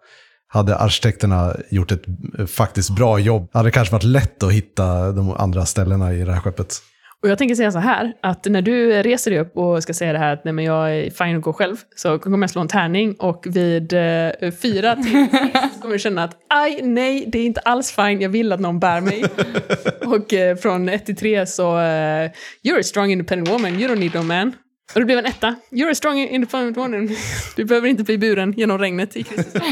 [0.48, 2.02] hade arkitekterna gjort ett
[2.38, 6.24] uh, faktiskt bra jobb hade det kanske varit lätt att hitta de andra ställena i
[6.24, 6.74] det här skeppet.
[7.22, 10.12] Och jag tänker säga så här, att när du reser dig upp och ska säga
[10.12, 12.60] det här att nej, men jag är fine att gå själv, så kommer jag slå
[12.60, 14.30] en tärning och vid eh,
[14.62, 15.26] fyra till
[15.74, 18.60] så kommer du känna att aj, nej, det är inte alls fine, jag vill att
[18.60, 19.24] någon bär mig.
[20.06, 22.30] och eh, från ett till tre så, eh,
[22.64, 24.52] you're a strong independent woman, you don't need no man.
[24.94, 25.54] Och det blev en etta.
[25.70, 27.08] You're a strong independent woman.
[27.56, 29.52] Du behöver inte bli buren genom regnet i Kristus.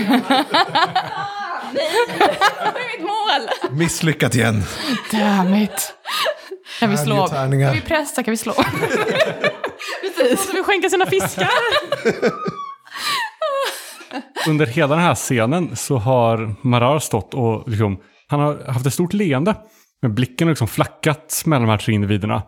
[1.72, 3.78] Det är mitt mål!
[3.78, 4.62] Misslyckat igen.
[5.12, 5.92] Damn it.
[6.80, 7.26] Kan vi slå?
[7.26, 8.22] Kan vi pressa?
[8.22, 8.52] Kan vi slå?
[10.30, 11.50] Måste vi skänka sina fiskar?
[14.48, 17.98] Under hela den här scenen så har Marar stått och liksom,
[18.28, 19.54] han har haft ett stort leende.
[20.02, 22.42] Men blicken har liksom flackat mellan de här tre individerna.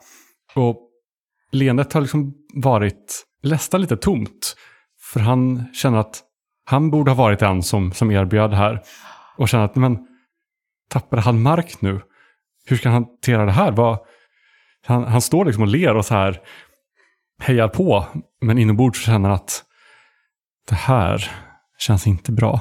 [0.54, 0.76] Och
[1.52, 4.56] leendet har liksom varit nästan lite tomt.
[5.12, 6.22] För han känner att
[6.64, 8.82] han borde ha varit den som, som erbjöd det här.
[9.36, 9.98] Och känner att, men
[10.88, 12.00] tappade han mark nu?
[12.68, 13.72] Hur ska han hantera det här?
[13.72, 13.98] Vad,
[14.86, 16.40] han, han står liksom och ler och så här
[17.42, 18.06] hejar på.
[18.40, 19.64] Men inombords känner att
[20.68, 21.30] det här
[21.78, 22.60] känns inte bra.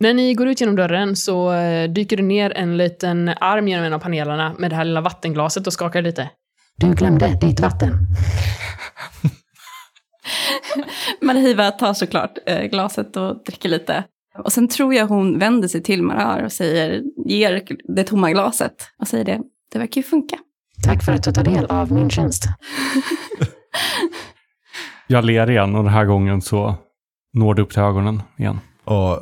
[0.00, 3.84] När ni går ut genom dörren så eh, dyker det ner en liten arm genom
[3.84, 6.30] en av panelerna med det här lilla vattenglaset och skakar lite.
[6.76, 7.90] Du glömde ditt vatten.
[11.20, 14.04] Marahiva tar såklart eh, glaset och dricker lite.
[14.40, 17.62] Och sen tror jag hon vänder sig till Marar och säger, ger
[17.96, 19.40] det tomma glaset och säger det,
[19.72, 20.36] det verkar ju funka.
[20.84, 22.44] Tack för att du tar del av min tjänst.
[25.06, 26.74] Jag ler igen och den här gången så
[27.32, 28.60] når det upp till ögonen igen.
[28.84, 29.18] Och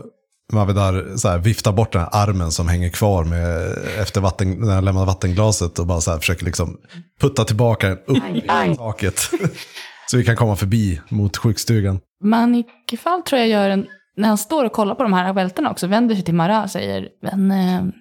[0.52, 4.74] Mavedar så här, viftar bort den här armen som hänger kvar med, efter vatten, när
[4.74, 6.76] han lämnar vattenglaset och bara så här, försöker liksom
[7.20, 9.18] putta tillbaka den upp i taket.
[10.11, 12.00] så vi kan komma förbi mot sjukstugan.
[12.24, 13.87] Manikefall tror jag gör en,
[14.18, 16.70] när han står och kollar på de här välterna också, vänder sig till Mara och
[16.70, 17.95] säger, men eh,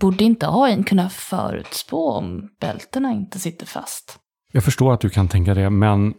[0.00, 4.18] borde inte AI kunna förutspå om bältena inte sitter fast?
[4.52, 6.14] Jag förstår att du kan tänka det, men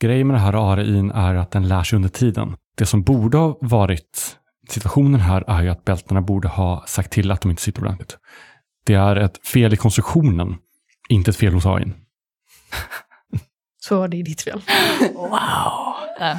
[0.00, 2.56] grejen med det här ARIn är att den lär sig under tiden.
[2.76, 4.36] Det som borde ha varit
[4.68, 8.18] situationen här är ju att bältena borde ha sagt till att de inte sitter ordentligt.
[8.86, 10.56] Det är ett fel i konstruktionen,
[11.08, 11.94] inte ett fel hos AIn.
[13.82, 14.62] Så det är ditt fel.
[15.14, 15.30] Wow!
[16.20, 16.36] Äh,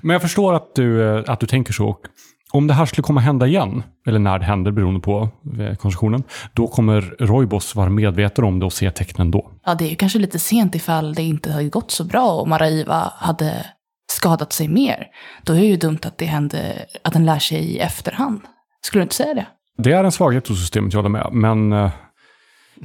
[0.00, 1.88] Men jag förstår att du, eh, att du tänker så.
[1.88, 2.06] Och
[2.52, 5.28] om det här skulle komma hända igen, eller när det händer beroende på
[5.60, 9.50] eh, konstruktionen, då kommer Roibos vara medveten om det och se tecknen då.
[9.64, 12.48] ja, det är ju kanske lite sent ifall det inte hade gått så bra och
[12.48, 13.66] Maraiva hade
[14.12, 15.06] skadat sig mer,
[15.44, 18.40] då är det ju dumt att det händer, att den lär sig i efterhand.
[18.80, 19.46] Skulle du inte säga det?
[19.78, 21.28] Det är en svaghet hos systemet, jag håller med.
[21.32, 21.90] Men eh,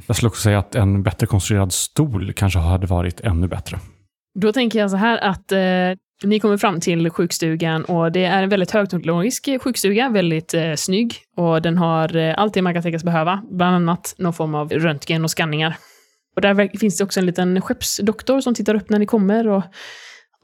[0.06, 3.78] jag skulle också säga att en bättre konstruerad stol kanske hade varit ännu bättre.
[4.40, 5.58] Då tänker jag så här att eh,
[6.24, 11.16] ni kommer fram till sjukstugan och det är en väldigt högteknologisk sjukstuga, väldigt eh, snygg
[11.36, 14.70] och den har eh, allt det man kan tänkas behöva, bland annat någon form av
[14.70, 15.76] röntgen och skanningar.
[16.36, 19.62] Och där finns det också en liten skeppsdoktor som tittar upp när ni kommer och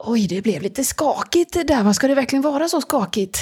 [0.03, 1.83] Oj, det blev lite skakigt det där.
[1.83, 3.39] Vad ska det verkligen vara så skakigt?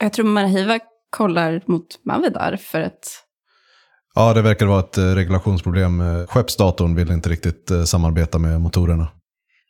[0.00, 0.78] Jag tror Marahiva
[1.10, 3.22] kollar mot Mavedar för att
[4.14, 6.00] Ja, det verkar vara ett eh, regulationsproblem.
[6.00, 9.08] Eh, Skeppsdatorn vill inte riktigt eh, samarbeta med motorerna.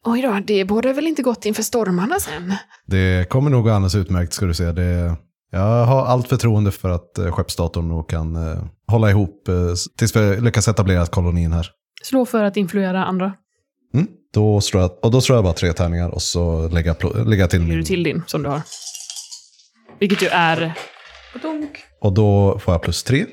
[0.05, 2.55] Oj då, det borde väl inte gått inför stormarna sen?
[2.87, 4.73] Det kommer nog gå alldeles utmärkt ska du se.
[4.73, 5.17] Det,
[5.51, 9.55] jag har allt förtroende för att eh, skeppsdatorn nog kan eh, hålla ihop eh,
[9.99, 11.67] tills vi lyckas etablera kolonin här.
[12.03, 13.33] Slå för att influera andra.
[13.95, 14.07] Mm.
[14.35, 17.43] Då slår jag, och då slår jag bara tre tärningar och så lägger jag, lägger
[17.43, 17.85] jag till Lägger du min.
[17.87, 18.61] till din, som du har.
[20.01, 20.73] Vilket ju är...
[22.01, 23.27] Och då får jag plus tre.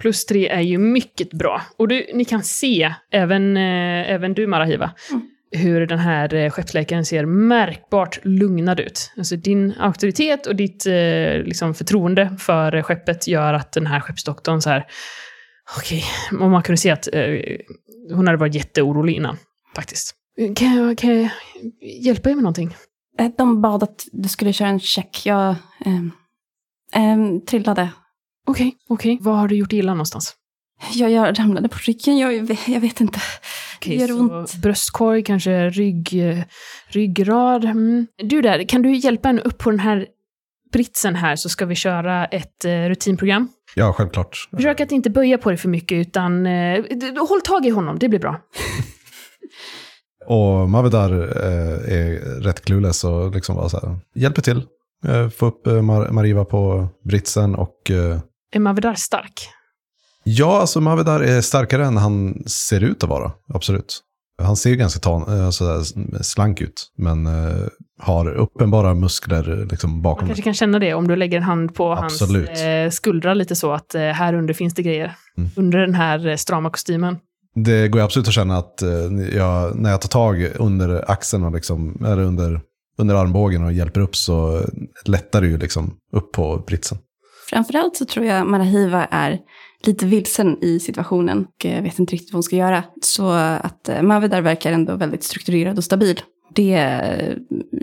[0.00, 1.62] Plus tre är ju mycket bra.
[1.76, 4.90] Och du, ni kan se, även, eh, även du Marahiva,
[5.56, 9.12] hur den här eh, skeppsläkaren ser märkbart lugnad ut.
[9.16, 14.00] Alltså din auktoritet och ditt eh, liksom förtroende för eh, skeppet gör att den här
[14.00, 14.86] skeppsdoktorn så här...
[15.78, 16.04] Okej,
[16.40, 17.20] och man kunde se att eh,
[18.12, 19.36] hon hade varit jätteorolig innan,
[19.76, 20.14] faktiskt.
[20.56, 21.30] Kan jag, kan jag
[22.00, 22.76] hjälpa er med någonting?
[23.18, 25.22] eh, de bad att du skulle köra en check.
[25.24, 25.54] Jag
[25.84, 26.12] ehm,
[26.92, 27.88] ehm, trillade.
[28.46, 29.18] Okej, okej.
[29.20, 30.34] Vad har du gjort illa någonstans?
[30.94, 32.18] Jag, jag ramlade på ryggen.
[32.18, 33.18] Jag, jag vet inte.
[33.82, 34.54] Det gör så ont.
[34.54, 36.38] bröstkorg, kanske rygg, eh,
[36.88, 37.64] ryggrad.
[37.64, 38.06] Mm.
[38.22, 40.06] Du där, kan du hjälpa en upp på den här
[40.72, 43.48] britsen här så ska vi köra ett eh, rutinprogram.
[43.74, 44.48] Ja, självklart.
[44.56, 46.84] Försök att inte böja på dig för mycket utan eh,
[47.28, 48.40] håll tag i honom, det blir bra.
[50.26, 54.62] Och Mavedar eh, är rätt clueless och liksom bara så här, hjälper till.
[55.06, 57.90] Eh, få upp eh, Mar- Mariva på britsen och
[58.54, 59.48] Är Mavedar stark?
[60.28, 63.32] Ja, alltså Mavedar är starkare än han ser ut att vara.
[63.54, 64.02] Absolut.
[64.42, 65.82] Han ser ju ganska tan, eh, sådär
[66.22, 67.66] slank ut, men eh,
[68.00, 70.26] har uppenbara muskler liksom Man bakom.
[70.26, 72.48] kanske kan känna det om du lägger en hand på Absolut.
[72.48, 75.14] hans eh, skuldra lite så att eh, här under finns det grejer.
[75.38, 75.50] Mm.
[75.56, 77.16] Under den här strama kostymen.
[77.54, 78.90] Det går ju absolut att känna att eh,
[79.36, 82.60] jag, när jag tar tag under axeln och liksom, eller under,
[82.98, 84.64] under armbågen och hjälper upp så
[85.04, 86.98] lättar det ju liksom upp på britsen.
[87.50, 89.38] Framförallt så tror jag Marahiva är
[89.86, 92.84] lite vilsen i situationen och eh, vet inte riktigt vad hon ska göra.
[93.02, 96.20] Så att eh, Mavedar verkar ändå väldigt strukturerad och stabil.
[96.54, 97.36] Det eh,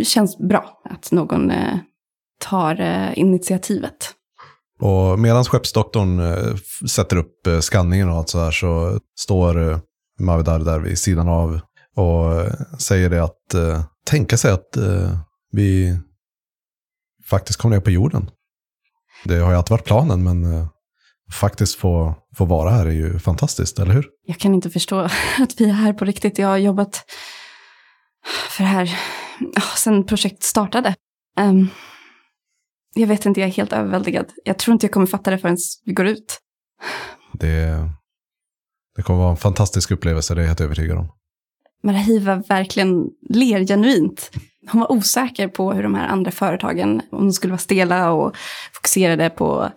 [0.03, 1.51] känns bra att någon
[2.39, 2.81] tar
[3.15, 4.11] initiativet.
[4.79, 6.21] Och medan skeppsdoktorn
[6.87, 9.79] sätter upp skanningen och allt så här så står
[10.19, 11.59] Mavedar där vid sidan av
[11.95, 13.55] och säger det att
[14.05, 14.77] tänka sig att
[15.51, 15.97] vi
[17.29, 18.29] faktiskt kom ner på jorden.
[19.23, 20.67] Det har ju alltid varit planen men
[21.33, 24.05] faktiskt få, få vara här är ju fantastiskt, eller hur?
[24.25, 24.99] Jag kan inte förstå
[25.39, 26.37] att vi är här på riktigt.
[26.37, 27.05] Jag har jobbat
[28.49, 28.99] för det här
[29.75, 30.95] sen projektet startade.
[31.37, 31.67] Ehm,
[32.95, 34.25] jag vet inte, jag är helt överväldigad.
[34.43, 36.39] Jag tror inte jag kommer fatta det förrän vi går ut.
[37.33, 37.89] Det,
[38.95, 41.11] det kommer vara en fantastisk upplevelse, det är jag helt övertygad om.
[41.83, 44.31] Marahiva verkligen ler genuint.
[44.71, 48.35] Hon var osäker på hur de här andra företagen, om de skulle vara stela och
[48.73, 49.71] fokuserade på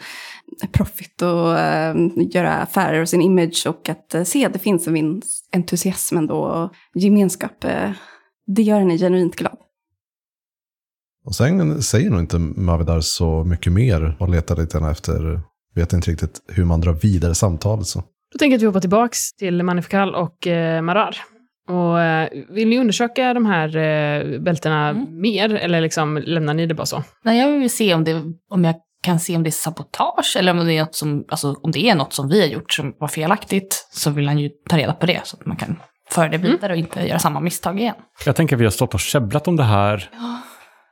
[0.73, 4.87] profit och eh, göra affärer och sin image och att eh, se att det finns
[4.87, 7.65] en viss entusiasm ändå och gemenskap.
[7.65, 7.91] Eh,
[8.47, 9.57] det gör henne genuint glad.
[11.25, 15.41] Och sen säger nog inte Mavedar så mycket mer och letar lite grann efter,
[15.75, 17.87] vet inte riktigt hur man drar vidare samtalet.
[17.87, 18.03] Så.
[18.33, 21.17] Då tänker jag att vi hoppar tillbaks till Manifikal och eh, Marar.
[21.69, 25.21] Och, eh, vill ni undersöka de här eh, bältena Mm.
[25.21, 27.03] mer, eller liksom lämnar ni det bara så?
[27.23, 28.75] Nej, jag vill se om, det, om jag
[29.07, 31.79] kan se om det är sabotage eller om det är något som, alltså, om det
[31.79, 34.93] är något som vi har gjort som var felaktigt så vill han ju ta reda
[34.93, 35.77] på det så att man kan
[36.11, 37.95] föra det vidare och inte göra samma misstag igen.
[38.27, 40.11] Jag tänker att vi har stått och käbblat om det här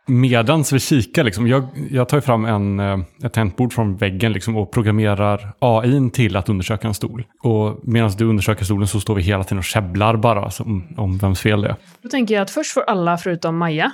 [0.06, 1.24] medans vi kikar.
[1.24, 1.48] Liksom.
[1.48, 6.10] Jag, jag tar ju fram en, eh, ett tangentbord från väggen liksom, och programmerar AI
[6.10, 7.26] till att undersöka en stol.
[7.42, 10.94] Och medan du undersöker stolen så står vi hela tiden och käbblar bara alltså, om,
[10.96, 11.76] om vems fel det är.
[12.02, 13.92] Då tänker jag att först får alla förutom Maja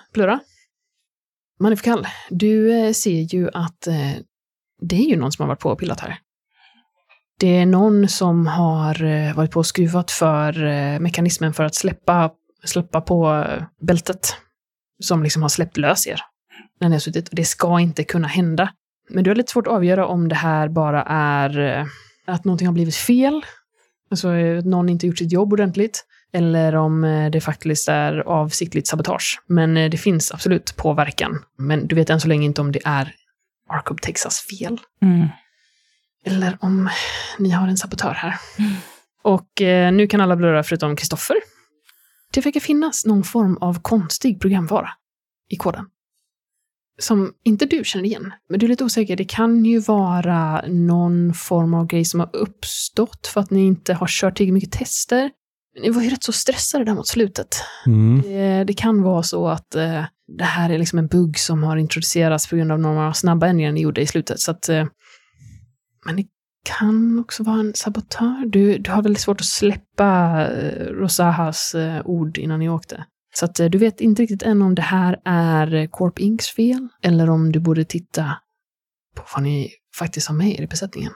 [1.63, 4.13] Manif Kall, du eh, ser ju att eh,
[4.81, 6.19] det är ju någon som har varit på och pillat här.
[7.39, 10.53] Det är någon som har eh, varit på och skruvat för
[10.99, 12.31] mekanismen för att släppa,
[12.65, 13.45] släppa på
[13.81, 14.37] bältet.
[15.03, 16.21] Som liksom har släppt lös er.
[16.81, 17.29] När ni har suttit.
[17.33, 18.73] Det ska inte kunna hända.
[19.09, 21.87] Men du har lite svårt att avgöra om det här bara är
[22.27, 23.43] att någonting har blivit fel.
[24.11, 26.05] Alltså att någon inte gjort sitt jobb ordentligt.
[26.33, 29.41] Eller om eh, det faktiskt är avsiktligt sabotage.
[29.47, 31.45] Men eh, det finns absolut påverkan.
[31.59, 33.14] Men du vet än så länge inte om det är
[33.68, 34.81] Arkham Texas fel.
[35.03, 35.28] Mm.
[36.24, 36.91] Eller om
[37.39, 38.35] ni har en sabotör här.
[39.22, 41.37] Och eh, nu kan alla blurra förutom Kristoffer.
[42.33, 44.91] Det verkar finnas någon form av konstig programvara
[45.49, 45.87] i koden.
[46.99, 49.16] Som inte du känner igen, men du är lite osäker.
[49.16, 53.95] Det kan ju vara någon form av grej som har uppstått för att ni inte
[53.95, 55.31] har kört tillräckligt mycket tester.
[55.83, 57.57] Ni var ju rätt så stressade där mot slutet.
[57.87, 58.23] Mm.
[58.23, 60.05] Det, det kan vara så att eh,
[60.39, 63.73] det här är liksom en bugg som har introducerats på grund av några snabba ändringar
[63.73, 64.41] ni gjorde i slutet.
[64.41, 64.87] Så att, eh,
[66.07, 66.27] men det
[66.64, 68.47] kan också vara en sabotör.
[68.47, 73.05] Du, du har väldigt svårt att släppa eh, Rosahas eh, ord innan ni åkte.
[73.35, 76.49] Så att, eh, du vet inte riktigt än om det här är eh, Corp Incs
[76.49, 78.37] fel eller om du borde titta
[79.16, 81.12] på vad ni faktiskt har med er i besättningen.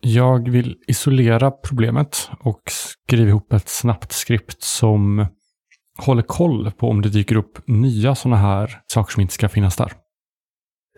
[0.00, 5.26] Jag vill isolera problemet och skriva ihop ett snabbt skript som
[5.98, 9.76] håller koll på om det dyker upp nya sådana här saker som inte ska finnas
[9.76, 9.92] där.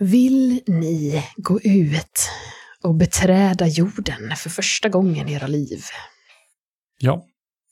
[0.00, 2.30] Vill ni gå ut
[2.82, 5.80] och beträda jorden för första gången i era liv?
[6.98, 7.24] Ja,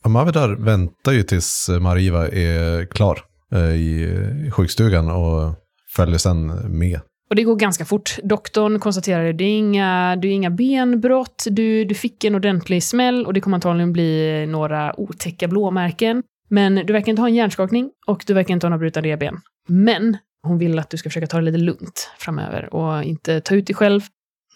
[0.07, 3.21] Mavidar väntar ju tills Mariva är klar
[3.53, 4.03] eh, i
[4.47, 5.55] i sjukstugan och
[5.97, 6.47] följer sen
[6.79, 7.01] med.
[7.29, 8.19] Och det går ganska fort.
[8.23, 12.83] Doktorn konstaterar att det är inga, det är inga benbrott, du, du fick en ordentlig
[12.83, 16.23] smäll och det kommer antagligen bli några otäcka blåmärken.
[16.51, 19.41] Men du verkar inte ha en hjärnskakning och du verkar inte ha några brutna revben.
[19.69, 23.55] Men hon vill att du ska försöka ta det lite lugnt framöver och inte ta
[23.55, 24.01] ut dig själv.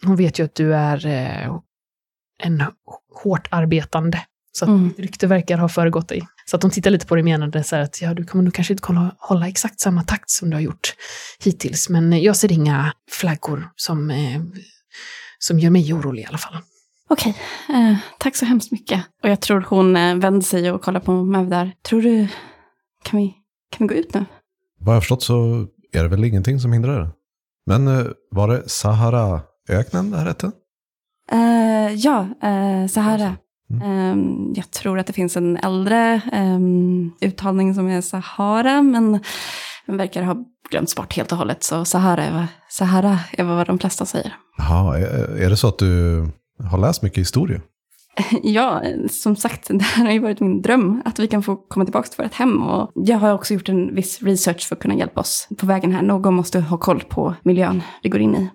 [0.04, 1.58] Hon vet ju att du är eh,
[2.42, 2.62] en
[3.22, 4.18] hårt arbetande.
[4.52, 4.88] Så att Mm.
[4.88, 6.22] ditt rykte verkar ha föregått dig.
[6.50, 8.54] Så att de tittar lite på dig menande så här att ja, du kommer nog
[8.54, 10.94] kanske inte kolla, hålla exakt samma takt som du har gjort
[11.44, 11.88] hittills.
[11.88, 14.42] Men jag ser inga flaggor som, eh,
[15.38, 16.56] som gör mig orolig i alla fall.
[17.08, 17.34] Okej,
[17.68, 19.04] eh, tack så hemskt mycket.
[19.22, 21.72] Och jag tror hon eh, vänder sig och kollar på Mavdar.
[21.88, 22.28] Tror du,
[23.04, 23.34] kan vi,
[23.76, 24.24] kan vi gå ut nu?
[24.80, 27.10] Vad jag har förstått så är det väl ingenting som hindrar det.
[27.66, 30.52] Men eh, var det Sahara-öknen det här hette?
[31.32, 33.36] Eh, ja, eh, Sahara.
[33.72, 34.52] Mm.
[34.56, 39.20] Jag tror att det finns en äldre um, uttalning som är Sahara, men
[39.86, 40.36] den verkar ha
[40.70, 41.64] glömts bort helt och hållet.
[41.64, 44.34] Så Sahara är, Sahara är vad de flesta säger.
[44.58, 46.24] Jaha, är, är det så att du
[46.70, 47.60] har läst mycket historia?
[48.42, 51.84] Ja, som sagt, det här har ju varit min dröm, att vi kan få komma
[51.86, 52.62] tillbaka till vårt hem.
[52.62, 55.92] Och jag har också gjort en viss research för att kunna hjälpa oss på vägen
[55.92, 56.02] här.
[56.02, 58.50] Någon måste ha koll på miljön vi går in i.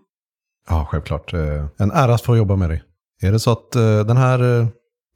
[0.70, 1.34] Ja, självklart.
[1.34, 2.84] Eh, En ära att få jobba med dig.
[3.22, 4.68] Är det så att eh, den här eh,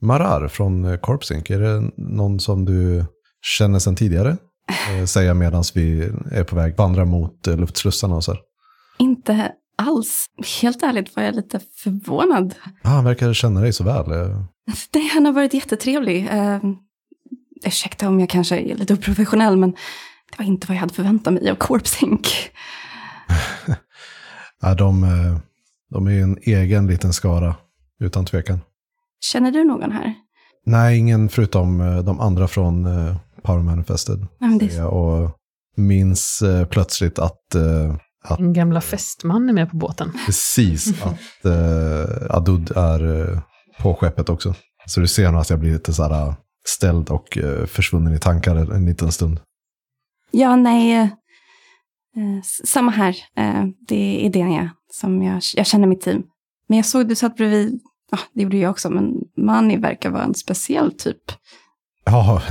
[0.02, 3.06] Marar från eh, Corpsync, är det någon som du
[3.42, 4.38] känner sedan tidigare?
[5.00, 8.42] Eh, Säga medan vi är på väg vandra mot eh, luftslussarna och så här.
[9.00, 10.26] Inte alls.
[10.62, 12.56] Helt ärligt var jag lite förvånad.
[12.82, 14.06] Ah, han verkar känna dig så väl.
[14.92, 16.30] Det, han har varit jättetrevlig.
[16.34, 16.74] Uh,
[17.66, 21.34] ursäkta om jag kanske är lite oprofessionell, men det var inte vad jag hade förväntat
[21.34, 22.28] mig av Corpsync.
[24.62, 25.06] Ja, de,
[25.90, 27.56] de är en egen liten skara,
[28.00, 28.60] utan tvekan.
[29.22, 30.14] Känner du någon här?
[30.66, 34.28] Nej, ingen förutom eh, de andra från eh, Power Manifested.
[34.40, 35.32] Men det är Jag och
[35.78, 40.12] minns eh, plötsligt att, eh, att En gamla fästman är med på båten.
[40.26, 43.40] precis att eh, Adud är eh,
[43.80, 44.56] på skeppet också.
[44.86, 46.34] Så du ser att jag blir lite så här eh,
[46.68, 49.40] ställd och eh, försvunnen i tankar en, en liten stund.
[50.32, 50.94] Ja, nej.
[50.94, 53.16] eh, eh, samma här.
[53.38, 56.24] Eh, det är Denia som jag, jag känner mitt team.
[56.68, 57.80] Men jag såg du satt bredvid,
[58.12, 61.22] ja, det gjorde jag också, men Mani verkar vara en speciell typ.
[62.06, 62.42] Ja,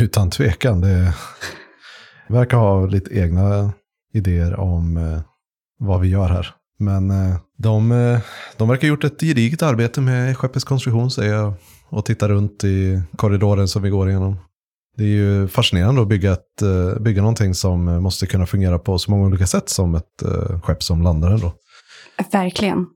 [0.00, 0.80] utan tvekan.
[0.80, 1.14] Det
[2.28, 3.72] verkar ha lite egna
[4.12, 5.20] idéer om eh,
[5.78, 6.54] vad vi gör här.
[6.78, 8.20] Men eh, de, eh,
[8.56, 11.52] de verkar ha gjort ett gediget arbete med skeppets konstruktion säger jag.
[11.90, 14.36] Och tittar runt i korridoren som vi går igenom.
[14.96, 16.62] Det är ju fascinerande att bygga, ett,
[17.00, 20.22] bygga någonting som måste kunna fungera på så många olika sätt som ett
[20.62, 21.52] skepp som landar ändå.
[22.32, 22.86] Verkligen,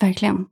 [0.00, 0.46] verkligen.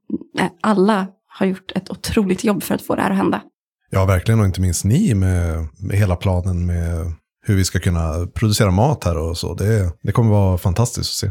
[0.63, 1.07] Alla
[1.39, 3.43] har gjort ett otroligt jobb för att få det här att hända.
[3.91, 4.41] Ja, verkligen.
[4.41, 7.13] Och inte minst ni med, med hela planen med
[7.47, 9.55] hur vi ska kunna producera mat här och så.
[9.55, 11.31] Det, det kommer vara fantastiskt att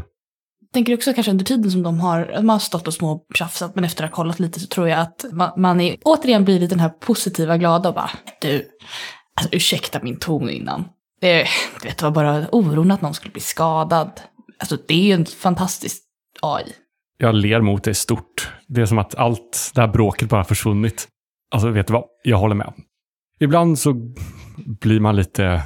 [0.72, 3.84] tänker också kanske under tiden som de har, de har stått och små tjafsat, men
[3.84, 6.74] efter att ha kollat lite så tror jag att man, man är, återigen blir lite
[6.74, 8.68] den här positiva, glada och bara, du,
[9.34, 10.84] alltså ursäkta min ton innan.
[11.20, 11.46] Det,
[11.82, 14.20] du vet, det var bara oron att någon skulle bli skadad.
[14.58, 16.02] Alltså det är ju en fantastisk
[16.42, 16.72] AI.
[17.18, 18.52] Jag ler mot det stort.
[18.66, 21.08] Det är som att allt det här bråket bara försvunnit.
[21.50, 22.04] Alltså, vet du vad?
[22.24, 22.72] Jag håller med.
[23.40, 23.94] Ibland så
[24.80, 25.62] blir man lite,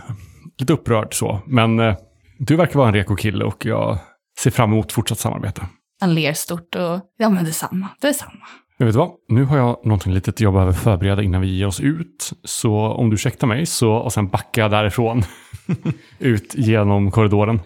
[0.58, 1.96] lite upprörd så, men eh,
[2.38, 3.98] du verkar vara en reko kille och jag
[4.38, 5.66] ser fram emot fortsatt samarbete.
[6.00, 8.46] Han ler stort och, ja men detsamma, detsamma.
[8.76, 11.80] Jag vet vad, nu har jag någonting litet jag behöver förbereda innan vi ger oss
[11.80, 12.30] ut.
[12.44, 15.22] Så om du ursäktar mig så, och sen backar jag därifrån.
[16.18, 17.60] ut genom korridoren.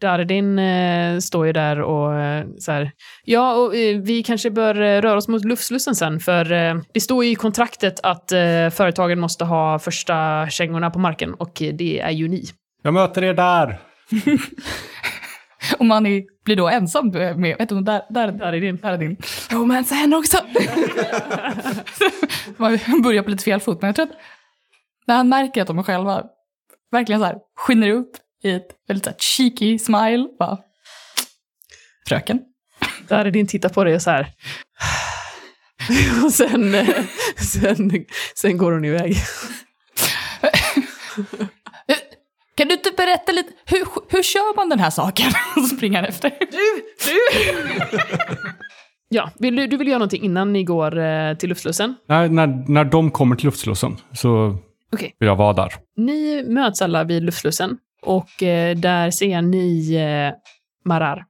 [0.00, 2.90] Daredin eh, står ju där och eh, så här.
[3.24, 7.00] Ja, och eh, vi kanske bör eh, röra oss mot luftslussen sen, för eh, det
[7.00, 12.00] står ju i kontraktet att eh, företagen måste ha första kängorna på marken och det
[12.00, 12.44] är ju ni.
[12.82, 13.78] Jag möter er där!
[15.78, 18.76] Och man är, blir då ensam med, vet du, där, där, Där är din.
[18.76, 19.16] där är din.
[19.50, 20.38] Romansa henne också!
[22.56, 24.12] man börjar på lite fel fot, men jag tror att
[25.06, 26.22] när han märker att de är själva,
[26.92, 28.10] verkligen så här, skiner upp
[28.44, 30.58] i ett väldigt så här cheeky smile, bara,
[32.08, 32.40] fröken.
[33.08, 34.32] Där är din tittar på dig och så här.
[36.24, 36.88] och sen, eh,
[37.36, 39.16] sen, sen går hon iväg.
[42.56, 45.26] Kan du inte berätta lite, hur, hur kör man den här saken?
[45.56, 46.32] Och springer efter.
[49.08, 51.94] Ja, vill du, du vill göra någonting innan ni går eh, till luftslussen?
[52.08, 54.58] Nej, när, när de kommer till luftslussen så
[54.92, 55.16] Okej.
[55.18, 55.72] vill jag vara där.
[55.96, 60.34] Ni möts alla vid luftslussen och eh, där ser ni eh,
[60.84, 61.24] Marar.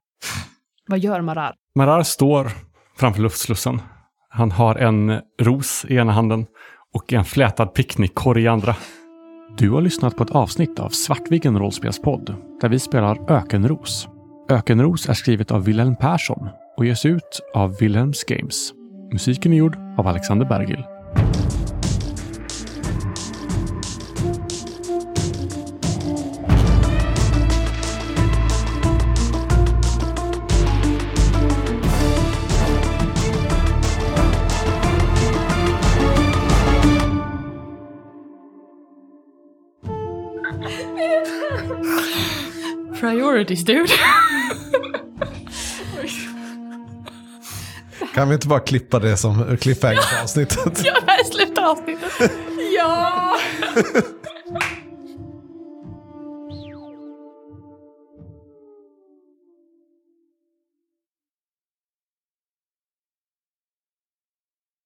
[0.87, 1.53] Vad gör Marar?
[1.75, 2.51] Marar står
[2.97, 3.81] framför luftslussen.
[4.29, 6.45] Han har en ros i ena handen
[6.93, 8.75] och en flätad picknickkorg i andra.
[9.57, 14.07] Du har lyssnat på ett avsnitt av Svartviken rollspelspodd där vi spelar Ökenros.
[14.49, 18.73] Ökenros är skrivet av Wilhelm Persson och ges ut av Wilhelms Games.
[19.13, 20.83] Musiken är gjord av Alexander Bergil.
[43.35, 43.91] Priorities, dude.
[48.13, 50.81] Kan vi inte bara klippa det som cliffhanger på avsnittet?
[50.83, 52.31] Ja, det här är slutet av avsnittet.
[52.77, 53.37] Ja!